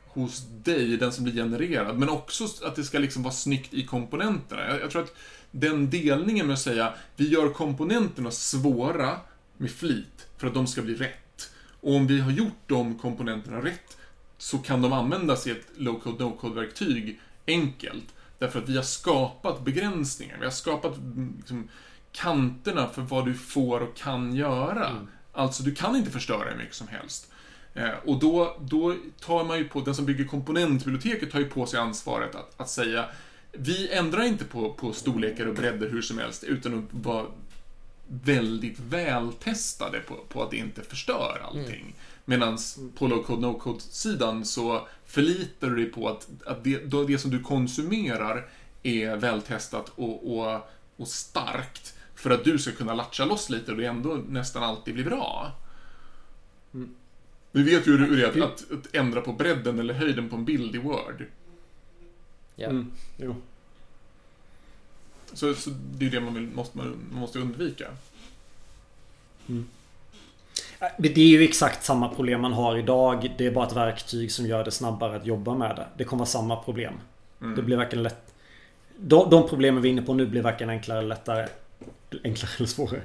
hos 0.07 0.43
dig, 0.63 0.97
den 0.97 1.11
som 1.11 1.23
blir 1.23 1.33
genererad, 1.33 1.97
men 1.97 2.09
också 2.09 2.47
att 2.63 2.75
det 2.75 2.83
ska 2.83 2.99
liksom 2.99 3.23
vara 3.23 3.33
snyggt 3.33 3.73
i 3.73 3.85
komponenterna. 3.85 4.67
Jag, 4.69 4.81
jag 4.81 4.91
tror 4.91 5.03
att 5.03 5.15
den 5.51 5.89
delningen 5.89 6.47
med 6.47 6.53
att 6.53 6.59
säga, 6.59 6.93
vi 7.15 7.29
gör 7.29 7.49
komponenterna 7.49 8.31
svåra 8.31 9.17
med 9.57 9.71
flit 9.71 10.27
för 10.37 10.47
att 10.47 10.53
de 10.53 10.67
ska 10.67 10.81
bli 10.81 10.95
rätt. 10.95 11.51
Och 11.81 11.95
om 11.95 12.07
vi 12.07 12.19
har 12.19 12.31
gjort 12.31 12.67
de 12.67 12.99
komponenterna 12.99 13.57
rätt 13.61 13.97
så 14.37 14.57
kan 14.57 14.81
de 14.81 14.93
användas 14.93 15.47
i 15.47 15.51
ett 15.51 15.67
low-code, 15.77 16.19
no-code-verktyg 16.19 17.19
enkelt. 17.47 18.13
Därför 18.39 18.59
att 18.59 18.69
vi 18.69 18.75
har 18.75 18.83
skapat 18.83 19.65
begränsningar. 19.65 20.37
Vi 20.39 20.45
har 20.45 20.51
skapat 20.51 20.97
liksom, 21.37 21.69
kanterna 22.11 22.89
för 22.89 23.01
vad 23.01 23.25
du 23.25 23.33
får 23.33 23.79
och 23.79 23.95
kan 23.95 24.35
göra. 24.35 24.89
Mm. 24.89 25.07
Alltså, 25.31 25.63
du 25.63 25.75
kan 25.75 25.95
inte 25.95 26.11
förstöra 26.11 26.49
hur 26.49 26.57
mycket 26.57 26.75
som 26.75 26.87
helst. 26.87 27.31
Eh, 27.73 27.91
och 28.05 28.19
då, 28.19 28.57
då 28.61 28.95
tar 29.19 29.43
man 29.43 29.57
ju 29.57 29.67
på, 29.67 29.81
den 29.81 29.95
som 29.95 30.05
bygger 30.05 30.25
komponentbiblioteket 30.25 31.31
tar 31.31 31.39
ju 31.39 31.49
på 31.49 31.65
sig 31.65 31.79
ansvaret 31.79 32.35
att, 32.35 32.53
att 32.57 32.69
säga 32.69 33.05
vi 33.57 33.91
ändrar 33.91 34.23
inte 34.23 34.45
på, 34.45 34.73
på 34.73 34.93
storlekar 34.93 35.45
och 35.45 35.55
bredder 35.55 35.89
hur 35.89 36.01
som 36.01 36.17
helst 36.17 36.43
utan 36.43 36.79
att 36.79 36.85
vara 36.91 37.25
väldigt 38.07 38.79
vältestade 38.79 39.99
på, 39.99 40.15
på 40.29 40.43
att 40.43 40.51
det 40.51 40.57
inte 40.57 40.81
förstör 40.81 41.41
allting. 41.43 41.81
Mm. 41.81 41.93
Medan 42.25 42.57
på 42.95 43.07
low-code, 43.07 43.39
no-code-sidan 43.39 44.45
så 44.45 44.87
förlitar 45.05 45.69
du 45.69 45.75
dig 45.75 45.85
på 45.85 46.09
att, 46.09 46.27
att 46.45 46.63
det, 46.63 47.07
det 47.07 47.17
som 47.17 47.31
du 47.31 47.39
konsumerar 47.39 48.49
är 48.83 49.15
vältestat 49.15 49.91
och, 49.95 50.37
och, 50.37 50.69
och 50.95 51.07
starkt 51.07 51.95
för 52.15 52.31
att 52.31 52.43
du 52.43 52.59
ska 52.59 52.71
kunna 52.71 52.93
latcha 52.93 53.25
loss 53.25 53.49
lite 53.49 53.71
och 53.71 53.77
det 53.77 53.85
ändå 53.85 54.13
nästan 54.29 54.63
alltid 54.63 54.93
blir 54.93 55.03
bra. 55.03 55.51
Mm. 56.73 56.95
Vi 57.51 57.63
vet 57.63 57.87
ju 57.87 57.97
hur 57.97 58.17
det 58.17 58.23
är 58.23 58.29
att, 58.29 58.51
att, 58.51 58.71
att, 58.71 58.95
ändra 58.95 59.21
på 59.21 59.33
bredden 59.33 59.79
eller 59.79 59.93
höjden 59.93 60.29
på 60.29 60.35
en 60.35 60.45
bild 60.45 60.75
i 60.75 60.77
Word. 60.77 61.25
Ja. 62.55 62.69
Mm. 62.69 62.91
Jo. 63.17 63.35
Så, 65.33 65.53
så 65.53 65.69
det 65.69 66.05
är 66.05 66.09
det 66.09 66.21
man, 66.21 66.33
vill, 66.33 66.47
måste, 66.47 66.77
man 66.77 66.97
måste 67.11 67.39
undvika. 67.39 67.91
Mm. 69.47 69.67
Det 70.97 71.17
är 71.17 71.27
ju 71.27 71.43
exakt 71.43 71.83
samma 71.83 72.09
problem 72.09 72.41
man 72.41 72.53
har 72.53 72.77
idag. 72.77 73.35
Det 73.37 73.45
är 73.45 73.51
bara 73.51 73.67
ett 73.67 73.75
verktyg 73.75 74.31
som 74.31 74.45
gör 74.45 74.63
det 74.63 74.71
snabbare 74.71 75.15
att 75.15 75.25
jobba 75.25 75.55
med 75.55 75.75
det. 75.75 75.87
Det 75.97 76.03
kommer 76.03 76.19
vara 76.19 76.29
samma 76.29 76.55
problem. 76.55 76.93
Mm. 77.41 77.55
Det 77.55 77.61
blir 77.61 77.77
varken 77.77 78.03
lätt... 78.03 78.33
De, 78.97 79.29
de 79.29 79.49
problemen 79.49 79.81
vi 79.81 79.89
är 79.89 79.91
inne 79.91 80.01
på 80.01 80.13
nu 80.13 80.25
blir 80.25 80.41
varken 80.41 80.69
enklare 80.69 80.99
eller 80.99 81.09
lättare. 81.09 81.47
Enklare 82.23 82.51
eller 82.57 82.67
svårare. 82.67 83.01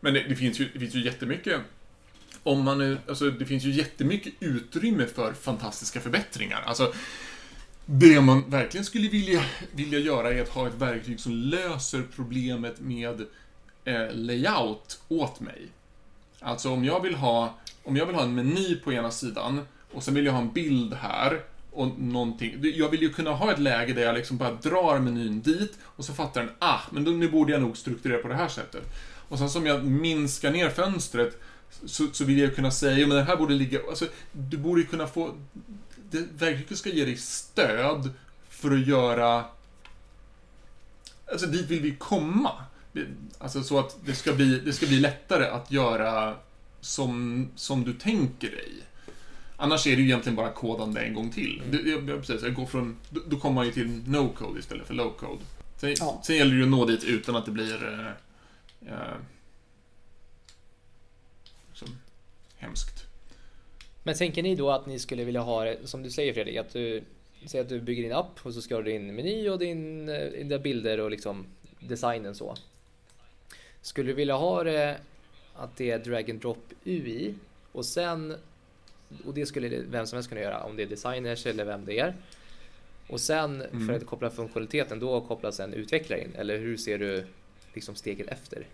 Men 0.00 0.14
det, 0.14 0.22
det, 0.28 0.36
finns 0.36 0.60
ju, 0.60 0.68
det 0.72 0.78
finns 0.78 0.94
ju 0.94 1.04
jättemycket 1.04 1.60
om 2.42 2.64
man 2.64 2.78
nu, 2.78 2.98
alltså 3.08 3.30
det 3.30 3.44
finns 3.44 3.64
ju 3.64 3.70
jättemycket 3.70 4.32
utrymme 4.40 5.06
för 5.06 5.32
fantastiska 5.32 6.00
förbättringar. 6.00 6.62
Alltså, 6.66 6.92
det 7.86 8.20
man 8.20 8.50
verkligen 8.50 8.84
skulle 8.84 9.08
vilja, 9.08 9.44
vilja 9.72 9.98
göra 9.98 10.32
är 10.32 10.42
att 10.42 10.48
ha 10.48 10.66
ett 10.66 10.74
verktyg 10.74 11.20
som 11.20 11.32
löser 11.32 12.02
problemet 12.16 12.80
med 12.80 13.20
eh, 13.84 14.12
layout 14.12 15.00
åt 15.08 15.40
mig. 15.40 15.68
Alltså 16.44 16.70
om 16.70 16.84
jag 16.84 17.00
vill 17.00 17.14
ha, 17.14 17.54
om 17.84 17.96
jag 17.96 18.06
vill 18.06 18.14
ha 18.14 18.22
en 18.22 18.34
meny 18.34 18.76
på 18.76 18.92
ena 18.92 19.10
sidan 19.10 19.66
och 19.92 20.02
sen 20.02 20.14
vill 20.14 20.26
jag 20.26 20.32
ha 20.32 20.40
en 20.40 20.52
bild 20.52 20.94
här 20.94 21.40
och 21.72 21.98
någonting. 21.98 22.58
Jag 22.74 22.88
vill 22.88 23.02
ju 23.02 23.12
kunna 23.12 23.30
ha 23.30 23.52
ett 23.52 23.58
läge 23.58 23.92
där 23.92 24.02
jag 24.02 24.14
liksom 24.14 24.38
bara 24.38 24.52
drar 24.52 24.98
menyn 24.98 25.42
dit 25.42 25.78
och 25.82 26.04
så 26.04 26.12
fattar 26.12 26.40
den, 26.40 26.50
ah, 26.58 26.80
men 26.90 27.04
då, 27.04 27.10
nu 27.10 27.30
borde 27.30 27.52
jag 27.52 27.62
nog 27.62 27.76
strukturera 27.76 28.22
på 28.22 28.28
det 28.28 28.34
här 28.34 28.48
sättet. 28.48 28.82
Och 29.28 29.38
sen 29.38 29.50
som 29.50 29.66
jag 29.66 29.84
minskar 29.84 30.50
ner 30.50 30.70
fönstret 30.70 31.40
så, 31.84 32.06
så 32.12 32.24
vill 32.24 32.38
jag 32.38 32.54
kunna 32.54 32.70
säga, 32.70 33.06
men 33.06 33.16
den 33.16 33.26
här 33.26 33.36
borde 33.36 33.54
ligga, 33.54 33.80
alltså, 33.88 34.06
du 34.32 34.56
borde 34.56 34.80
ju 34.80 34.86
kunna 34.86 35.06
få, 35.06 35.34
det, 36.10 36.26
verktyget 36.38 36.78
ska 36.78 36.90
ge 36.90 37.04
dig 37.04 37.16
stöd 37.16 38.10
för 38.48 38.70
att 38.70 38.86
göra, 38.86 39.44
alltså 41.32 41.46
dit 41.46 41.70
vill 41.70 41.80
vi 41.80 41.96
komma. 41.96 42.52
Alltså 43.38 43.62
så 43.62 43.78
att 43.78 43.96
det 44.04 44.14
ska 44.14 44.32
bli, 44.32 44.58
det 44.58 44.72
ska 44.72 44.86
bli 44.86 45.00
lättare 45.00 45.44
att 45.46 45.70
göra 45.70 46.36
som, 46.80 47.48
som 47.56 47.84
du 47.84 47.92
tänker 47.92 48.50
dig. 48.50 48.72
Annars 49.56 49.86
är 49.86 49.96
det 49.96 50.02
ju 50.02 50.08
egentligen 50.08 50.36
bara 50.36 50.50
kodande 50.50 51.00
en 51.00 51.14
gång 51.14 51.30
till. 51.30 51.62
Mm. 51.64 52.08
Jag, 52.08 52.20
precis, 52.20 52.42
jag 52.42 52.54
går 52.54 52.66
från, 52.66 52.96
då, 53.10 53.36
kommer 53.36 53.54
man 53.54 53.66
ju 53.66 53.72
till 53.72 53.86
no-code 53.88 54.58
istället 54.58 54.86
för 54.86 54.94
low-code. 54.94 55.40
Sen, 55.76 55.94
ja. 55.98 56.20
sen 56.24 56.36
gäller 56.36 56.50
det 56.50 56.56
ju 56.56 56.62
att 56.62 56.70
nå 56.70 56.84
dit 56.84 57.04
utan 57.04 57.36
att 57.36 57.46
det 57.46 57.50
blir 57.50 57.84
eh, 57.84 58.92
eh, 58.92 59.16
liksom, 61.70 61.88
hemskt. 62.56 63.04
Men 64.02 64.14
tänker 64.14 64.42
ni 64.42 64.54
då 64.54 64.70
att 64.70 64.86
ni 64.86 64.98
skulle 64.98 65.24
vilja 65.24 65.40
ha 65.40 65.64
det, 65.64 65.78
som 65.84 66.02
du 66.02 66.10
säger 66.10 66.32
Fredrik, 66.32 66.56
att 66.56 66.72
du 66.72 67.04
säger 67.46 67.64
att 67.64 67.68
du 67.68 67.80
bygger 67.80 68.02
din 68.02 68.12
app 68.12 68.38
och 68.42 68.54
så 68.54 68.62
ska 68.62 68.76
du 68.76 68.82
din 68.82 69.14
meny 69.14 69.48
och 69.48 69.58
din, 69.58 70.08
eh, 70.08 70.30
dina 70.30 70.58
bilder 70.58 71.00
och 71.00 71.10
liksom 71.10 71.46
designen 71.80 72.34
så. 72.34 72.56
Skulle 73.82 74.10
du 74.10 74.14
vilja 74.14 74.34
ha 74.34 74.64
det 74.64 74.98
att 75.54 75.76
det 75.76 75.90
är 75.90 75.98
drag 75.98 76.30
and 76.30 76.40
drop 76.40 76.72
UI 76.84 77.34
och 77.72 77.84
sen 77.84 78.36
och 79.26 79.34
det 79.34 79.46
skulle 79.46 79.68
vem 79.68 80.06
som 80.06 80.16
helst 80.16 80.28
kunna 80.28 80.40
göra 80.40 80.62
om 80.62 80.76
det 80.76 80.82
är 80.82 80.86
designers 80.86 81.46
eller 81.46 81.64
vem 81.64 81.84
det 81.84 81.98
är. 81.98 82.14
Och 83.08 83.20
sen 83.20 83.62
mm. 83.62 83.86
för 83.86 83.94
att 83.94 84.06
koppla 84.06 84.30
funktionaliteten 84.30 84.98
då 84.98 85.20
kopplas 85.20 85.60
en 85.60 85.74
utvecklare 85.74 86.24
in 86.24 86.34
eller 86.34 86.58
hur 86.58 86.76
ser 86.76 86.98
du 86.98 87.26
liksom 87.74 87.94
steget 87.94 88.28
efter? 88.28 88.66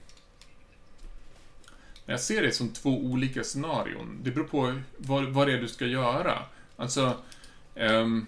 Jag 2.07 2.21
ser 2.21 2.43
det 2.43 2.53
som 2.53 2.69
två 2.69 2.91
olika 2.91 3.45
scenarion. 3.45 4.21
Det 4.23 4.31
beror 4.31 4.45
på 4.45 4.81
vad, 4.97 5.25
vad 5.25 5.47
det 5.47 5.53
är 5.53 5.59
du 5.59 5.69
ska 5.69 5.87
göra. 5.87 6.43
Alltså, 6.77 7.17
um, 7.75 8.27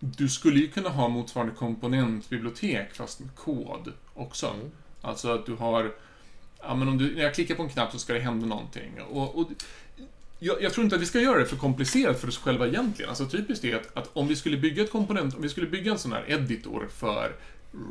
du 0.00 0.28
skulle 0.28 0.60
ju 0.60 0.68
kunna 0.68 0.88
ha 0.88 1.08
motsvarande 1.08 1.54
komponentbibliotek 1.54 2.94
fast 2.94 3.20
med 3.20 3.34
kod 3.34 3.92
också. 4.14 4.46
Mm. 4.46 4.70
Alltså 5.08 5.32
att 5.34 5.46
du 5.46 5.54
har, 5.54 5.92
ja 6.62 6.74
men 6.74 6.88
om 6.88 6.98
du, 6.98 7.14
när 7.14 7.22
jag 7.22 7.34
klickar 7.34 7.54
på 7.54 7.62
en 7.62 7.68
knapp 7.68 7.92
så 7.92 7.98
ska 7.98 8.12
det 8.12 8.20
hända 8.20 8.46
någonting. 8.46 8.92
Och, 9.10 9.38
och 9.38 9.48
jag, 10.38 10.62
jag, 10.62 10.72
tror 10.72 10.84
inte 10.84 10.96
att 10.96 11.02
vi 11.02 11.06
ska 11.06 11.20
göra 11.20 11.38
det 11.38 11.46
för 11.46 11.56
komplicerat 11.56 12.20
för 12.20 12.28
oss 12.28 12.38
själva 12.38 12.66
egentligen. 12.66 13.08
Alltså 13.08 13.26
typiskt 13.26 13.64
är 13.64 13.76
att, 13.76 13.96
att 13.96 14.10
om 14.12 14.28
vi 14.28 14.36
skulle 14.36 14.56
bygga 14.56 14.82
ett 14.82 14.92
komponent, 14.92 15.34
om 15.34 15.42
vi 15.42 15.48
skulle 15.48 15.66
bygga 15.66 15.92
en 15.92 15.98
sån 15.98 16.12
här 16.12 16.24
editor 16.28 16.88
för 16.94 17.32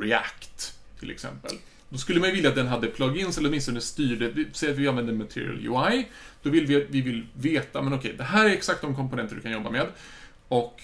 React 0.00 0.74
till 1.00 1.10
exempel. 1.10 1.52
Då 1.88 1.98
skulle 1.98 2.20
man 2.20 2.28
ju 2.28 2.34
vilja 2.34 2.50
att 2.50 2.56
den 2.56 2.66
hade 2.66 2.86
plugins 2.86 3.38
eller 3.38 3.48
åtminstone 3.48 3.80
styrde, 3.80 4.44
säg 4.52 4.70
att 4.70 4.76
vi 4.76 4.88
använder 4.88 5.12
Material 5.12 5.66
UI. 5.66 6.08
Då 6.42 6.50
vill 6.50 6.66
vi, 6.66 6.86
vi 6.90 7.00
vill 7.00 7.26
veta, 7.34 7.82
men 7.82 7.92
okej, 7.92 8.14
det 8.18 8.24
här 8.24 8.46
är 8.46 8.50
exakt 8.50 8.80
de 8.80 8.96
komponenter 8.96 9.36
du 9.36 9.40
kan 9.42 9.52
jobba 9.52 9.70
med. 9.70 9.86
Och 10.48 10.82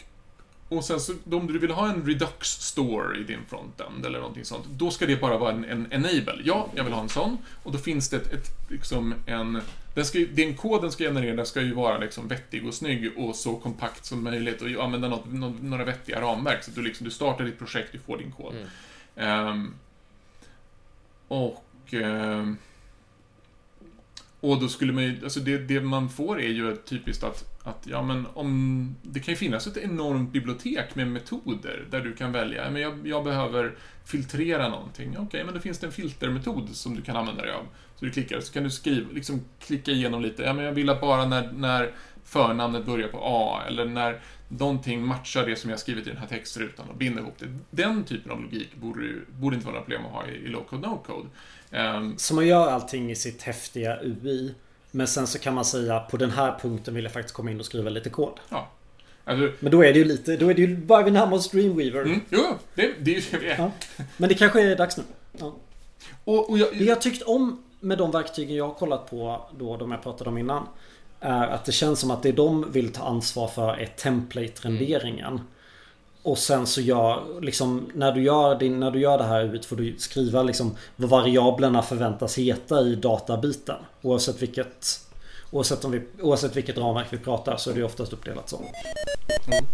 och 0.68 0.84
sen 0.84 1.00
så 1.00 1.12
om 1.30 1.46
du 1.46 1.58
vill 1.58 1.70
ha 1.70 1.88
en 1.88 2.06
Redux 2.06 2.48
store 2.48 3.18
i 3.18 3.22
din 3.22 3.40
frontend 3.48 4.06
eller 4.06 4.18
någonting 4.18 4.44
sånt, 4.44 4.66
då 4.66 4.90
ska 4.90 5.06
det 5.06 5.20
bara 5.20 5.38
vara 5.38 5.52
en, 5.52 5.64
en 5.64 5.92
enable. 5.92 6.40
Ja, 6.44 6.68
jag 6.74 6.84
vill 6.84 6.92
ha 6.92 7.02
en 7.02 7.08
sån. 7.08 7.38
Och 7.62 7.72
då 7.72 7.78
finns 7.78 8.08
det 8.08 8.16
ett, 8.16 8.32
ett 8.32 8.70
liksom 8.70 9.14
en... 9.26 9.60
Den, 9.94 10.04
ska, 10.04 10.18
den 10.18 10.56
koden 10.56 10.92
ska 10.92 11.04
generera 11.04 11.44
ska 11.44 11.60
ju 11.60 11.74
vara 11.74 11.98
liksom 11.98 12.28
vettig 12.28 12.66
och 12.66 12.74
snygg 12.74 13.18
och 13.18 13.36
så 13.36 13.56
kompakt 13.56 14.04
som 14.04 14.24
möjligt 14.24 14.62
och 14.62 14.84
använda 14.84 15.08
något, 15.08 15.62
några 15.62 15.84
vettiga 15.84 16.20
ramverk. 16.20 16.64
Så 16.64 16.70
att 16.70 16.76
du, 16.76 16.82
liksom, 16.82 17.04
du 17.04 17.10
startar 17.10 17.44
ditt 17.44 17.58
projekt, 17.58 17.92
du 17.92 17.98
får 17.98 18.18
din 18.18 18.32
kod. 18.32 18.54
Mm. 19.16 19.48
Um, 19.48 19.74
och... 21.28 21.64
Um, 21.92 22.58
och 24.50 24.60
då 24.60 24.68
skulle 24.68 24.92
man 24.92 25.04
ju, 25.04 25.20
alltså 25.24 25.40
det, 25.40 25.58
det 25.58 25.80
man 25.80 26.08
får 26.08 26.40
är 26.40 26.48
ju 26.48 26.76
typiskt 26.76 27.24
att 27.24 27.54
att 27.66 27.86
ja, 27.90 28.02
men 28.02 28.26
om, 28.34 28.96
det 29.02 29.20
kan 29.20 29.32
ju 29.32 29.36
finnas 29.36 29.66
ett 29.66 29.76
enormt 29.76 30.32
bibliotek 30.32 30.94
med 30.94 31.08
metoder 31.08 31.84
där 31.90 32.00
du 32.00 32.12
kan 32.12 32.32
välja, 32.32 32.70
men 32.70 32.82
jag, 32.82 33.06
jag 33.08 33.24
behöver 33.24 33.74
filtrera 34.04 34.68
någonting. 34.68 35.10
Okej, 35.10 35.22
okay, 35.26 35.44
men 35.44 35.54
då 35.54 35.60
finns 35.60 35.78
det 35.78 35.86
en 35.86 35.92
filtermetod 35.92 36.68
som 36.76 36.94
du 36.94 37.02
kan 37.02 37.16
använda 37.16 37.42
dig 37.42 37.52
av. 37.52 37.66
Så 37.96 38.04
du 38.04 38.10
klickar, 38.10 38.40
så 38.40 38.52
kan 38.52 38.62
du 38.62 38.70
skriva, 38.70 39.12
liksom 39.12 39.44
klicka 39.60 39.90
igenom 39.90 40.22
lite, 40.22 40.42
ja 40.42 40.52
men 40.52 40.64
jag 40.64 40.72
vill 40.72 40.90
att 40.90 41.00
bara 41.00 41.26
när, 41.26 41.52
när 41.52 41.94
förnamnet 42.24 42.86
börjar 42.86 43.08
på 43.08 43.18
A, 43.22 43.62
eller 43.68 43.84
när 43.84 44.20
någonting 44.48 45.06
matchar 45.06 45.46
det 45.46 45.56
som 45.56 45.70
jag 45.70 45.78
skrivit 45.78 46.06
i 46.06 46.10
den 46.10 46.18
här 46.18 46.26
textrutan 46.26 46.88
och 46.88 46.96
binder 46.96 47.22
ihop 47.22 47.34
det. 47.38 47.46
Den 47.70 48.04
typen 48.04 48.32
av 48.32 48.40
logik 48.42 48.74
borde, 48.76 49.00
borde 49.28 49.56
inte 49.56 49.66
vara 49.66 49.74
några 49.74 49.84
problem 49.84 50.06
att 50.06 50.12
ha 50.12 50.26
i, 50.26 50.34
i 50.34 50.48
low-code, 50.48 50.80
no-code. 50.80 51.26
Um, 51.96 52.18
så 52.18 52.34
man 52.34 52.46
gör 52.46 52.70
allting 52.70 53.10
i 53.10 53.16
sitt 53.16 53.42
häftiga 53.42 53.98
UI 54.02 54.54
men 54.94 55.06
sen 55.06 55.26
så 55.26 55.38
kan 55.38 55.54
man 55.54 55.64
säga 55.64 56.00
på 56.00 56.16
den 56.16 56.30
här 56.30 56.58
punkten 56.62 56.94
vill 56.94 57.04
jag 57.04 57.12
faktiskt 57.12 57.34
komma 57.34 57.50
in 57.50 57.60
och 57.60 57.66
skriva 57.66 57.90
lite 57.90 58.10
kod. 58.10 58.40
Ja. 58.48 58.68
Alltså, 59.24 59.52
men 59.60 59.72
då 59.72 59.84
är 59.84 59.92
det 59.92 59.98
ju 59.98 60.04
lite, 60.04 60.36
då 60.36 60.48
är 60.50 60.54
det 60.54 60.62
ju 60.62 60.76
bara 60.76 61.02
vi 61.02 61.10
närmar 61.10 61.36
oss 61.36 61.50
Dreamweaver. 61.50 62.02
Mm, 62.02 62.20
jo, 62.28 62.42
det, 62.74 62.92
det 63.00 63.10
är 63.10 63.14
ju 63.14 63.22
det 63.30 63.38
vi 63.38 63.48
är. 63.48 63.58
Ja. 63.58 63.70
Men 64.16 64.28
det 64.28 64.34
kanske 64.34 64.62
är 64.62 64.76
dags 64.76 64.96
nu. 64.96 65.02
Ja. 65.38 65.54
Och, 66.24 66.50
och 66.50 66.58
jag, 66.58 66.78
det 66.78 66.84
jag 66.84 67.00
tyckt 67.00 67.22
om 67.22 67.64
med 67.80 67.98
de 67.98 68.10
verktygen 68.10 68.56
jag 68.56 68.66
har 68.66 68.74
kollat 68.74 69.10
på 69.10 69.46
då, 69.58 69.76
de 69.76 69.90
jag 69.90 70.02
pratade 70.02 70.30
om 70.30 70.38
innan. 70.38 70.66
Är 71.26 71.46
att 71.46 71.64
det 71.64 71.72
känns 71.72 72.00
som 72.00 72.10
att 72.10 72.22
det 72.22 72.32
de 72.32 72.72
vill 72.72 72.92
ta 72.92 73.04
ansvar 73.04 73.48
för 73.48 73.74
är 73.74 73.86
template-renderingen. 73.86 75.32
Mm. 75.32 75.44
Och 76.22 76.38
sen 76.38 76.66
så 76.66 76.80
gör 76.80 77.40
liksom 77.40 77.90
när 77.94 78.12
du 78.12 78.22
gör, 78.22 78.58
din, 78.58 78.80
när 78.80 78.90
du 78.90 79.00
gör 79.00 79.18
det 79.18 79.24
här 79.24 79.54
ut 79.54 79.64
får 79.64 79.76
du 79.76 79.94
skriva 79.98 80.42
liksom 80.42 80.76
vad 80.96 81.10
variablerna 81.10 81.82
förväntas 81.82 82.38
heta 82.38 82.80
i 82.80 82.94
databiten. 82.94 83.76
Oavsett 84.02 84.42
vilket 84.42 85.00
Oavsett, 85.50 85.84
om 85.84 85.90
vi, 85.90 86.02
oavsett 86.22 86.56
vilket 86.56 86.78
ramverk 86.78 87.06
vi 87.10 87.18
pratar 87.18 87.56
så 87.56 87.70
är 87.70 87.74
det 87.74 87.84
oftast 87.84 88.12
uppdelat 88.12 88.48
så. 88.48 88.56
Mm. 88.56 89.64